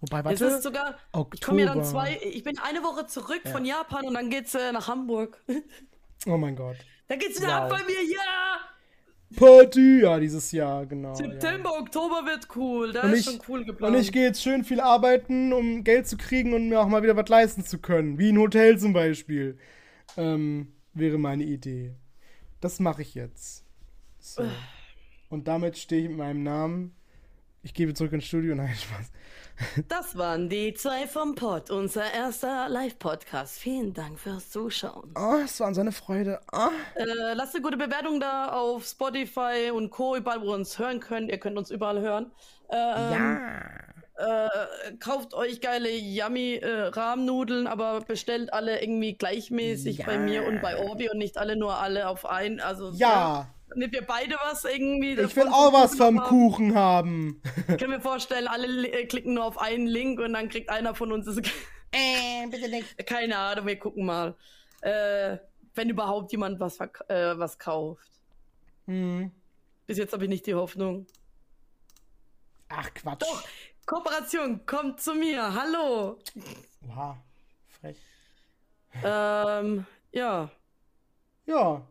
[0.06, 0.46] Wobei, Es warte.
[0.56, 0.98] ist sogar,
[1.34, 2.04] ich komme ja dann Oktober.
[2.04, 5.42] zwei, ich bin eine Woche zurück von Japan und dann geht's äh, nach Hamburg.
[6.26, 6.78] Oh mein Gott.
[7.10, 7.80] Da geht's wieder ab Wow.
[7.80, 8.60] bei mir, ja!
[9.36, 11.14] Party, ja, dieses Jahr, genau.
[11.16, 12.94] September, Oktober wird cool.
[12.94, 13.66] Da Und ist ich- schon cool Ja.
[13.66, 13.96] geplant.
[13.96, 17.02] Und ich gehe jetzt schön viel arbeiten, um Geld zu kriegen und mir auch mal
[17.04, 18.20] wieder was leisten zu können.
[18.20, 19.58] Wie ein Hotel zum Beispiel.
[20.16, 21.96] Ähm, wäre meine Idee.
[22.62, 23.66] Das mache ich jetzt.
[24.20, 24.44] So.
[25.30, 26.96] Und damit stehe ich mit meinem Namen.
[27.64, 28.54] Ich gebe zurück ins Studio.
[28.56, 29.12] Nein, Spaß.
[29.88, 33.60] Das waren die zwei vom Pod, unser erster Live-Podcast.
[33.60, 35.14] Vielen Dank fürs Zuschauen.
[35.18, 36.40] Oh, es war uns eine Freude.
[36.52, 36.70] Ah.
[36.96, 41.00] Äh, lasst eine gute Bewertung da auf Spotify und Co., überall, wo ihr uns hören
[41.00, 41.30] könnt.
[41.32, 42.32] Ihr könnt uns überall hören.
[42.70, 43.12] Ähm,
[44.18, 44.48] Ja.
[44.48, 50.06] äh, kauft euch geile Yummy äh, Rahmnudeln, aber bestellt alle irgendwie gleichmäßig Ja.
[50.06, 52.60] bei mir und bei Orbi und nicht alle nur alle auf ein.
[52.60, 53.48] Also Ja.
[53.74, 55.14] Damit wir beide was irgendwie.
[55.14, 56.30] Ich will auch was vom haben.
[56.30, 57.42] Kuchen haben.
[57.68, 60.94] Ich kann mir vorstellen, alle äh, klicken nur auf einen Link und dann kriegt einer
[60.94, 61.38] von uns das.
[61.38, 62.98] Äh, bitte nicht.
[63.08, 64.36] Keine Ahnung, wir gucken mal.
[64.82, 65.38] Äh,
[65.76, 68.12] wenn überhaupt jemand was, äh, was kauft.
[68.86, 69.32] Hm.
[69.88, 71.08] Bis jetzt habe ich nicht die Hoffnung.
[72.70, 73.22] Ach, Quatsch.
[73.22, 73.44] Doch,
[73.86, 75.54] Kooperation, kommt zu mir.
[75.54, 76.20] Hallo.
[76.90, 77.18] Oha.
[77.68, 77.98] Frech.
[79.04, 80.50] Ähm, ja,
[81.46, 81.88] Ja.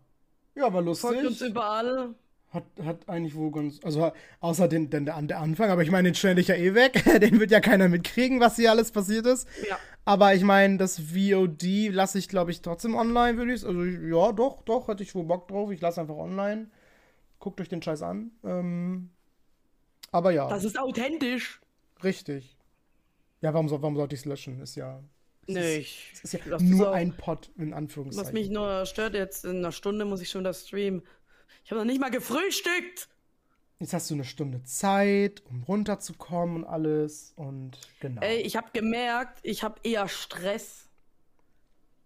[0.54, 1.48] Ja, war folgt uns lustig.
[1.50, 2.14] überall.
[2.50, 3.80] Hat, hat eigentlich wo ganz.
[3.82, 6.74] Also, außer den, den, der, der Anfang, aber ich meine, den stelle ich ja eh
[6.74, 7.02] weg.
[7.20, 9.48] Den wird ja keiner mitkriegen, was hier alles passiert ist.
[9.66, 9.78] Ja.
[10.04, 14.32] Aber ich meine, das VOD lasse ich, glaube ich, trotzdem online, würde ich Also, ja,
[14.32, 15.70] doch, doch, hatte ich wohl Bock drauf.
[15.70, 16.68] Ich lasse einfach online.
[17.38, 18.32] Guckt euch den Scheiß an.
[18.44, 19.08] Ähm,
[20.10, 21.60] aber ja, Das ist authentisch.
[22.04, 22.58] richtig.
[23.40, 24.60] Ja, warum, soll, warum sollte ich es löschen?
[24.60, 25.02] Ist ja.
[25.46, 26.94] Nee, ich, es ist ja lass nur auch.
[26.94, 28.32] ein Pod, in Was Anführungszeichen.
[28.32, 31.02] mich nur stört, jetzt in einer Stunde muss ich schon das streamen.
[31.64, 33.08] Ich habe noch nicht mal gefrühstückt.
[33.80, 37.32] Jetzt hast du eine Stunde Zeit, um runterzukommen und alles.
[37.34, 38.22] Und genau.
[38.22, 40.81] Ey, ich habe gemerkt, ich habe eher Stress.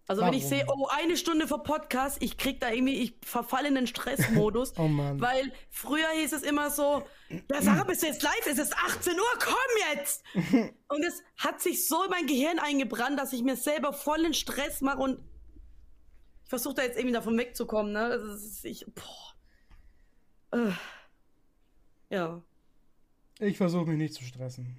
[0.09, 0.57] Also wenn ich Warum?
[0.57, 4.75] sehe, oh, eine Stunde vor Podcast, ich krieg da irgendwie, ich verfalle in den Stressmodus.
[4.79, 5.21] Oh Mann.
[5.21, 7.03] Weil früher hieß es immer so,
[7.51, 8.47] ja Sarah, bist du jetzt live?
[8.47, 10.23] Es ist 18 Uhr, komm jetzt!
[10.89, 14.35] und es hat sich so in mein Gehirn eingebrannt, dass ich mir selber voll den
[14.35, 15.19] Stress mache und
[16.45, 18.07] ich versuche da jetzt irgendwie davon wegzukommen, ne?
[18.15, 19.35] Ist, ich, boah.
[20.57, 20.73] Äh.
[22.11, 22.43] Ja.
[23.41, 24.77] Ich versuche mich nicht zu stressen.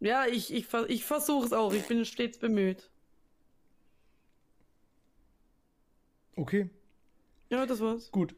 [0.00, 1.72] Ja, ich, ich, ich versuche es auch.
[1.72, 2.90] Ich bin stets bemüht.
[6.36, 6.68] Okay,
[7.50, 8.10] Ja, das war's.
[8.12, 8.34] gut.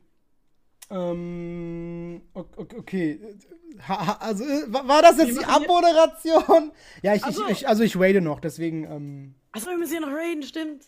[0.90, 3.20] Ähm, okay.
[3.86, 6.72] Ha, ha, also, äh, wa- war das jetzt die Abmoderation?
[7.02, 7.46] Ja, ich, Ach so.
[7.48, 10.84] ich, also ich wade noch, deswegen, ähm, Achso, wir müssen hier noch raiden, stimmt.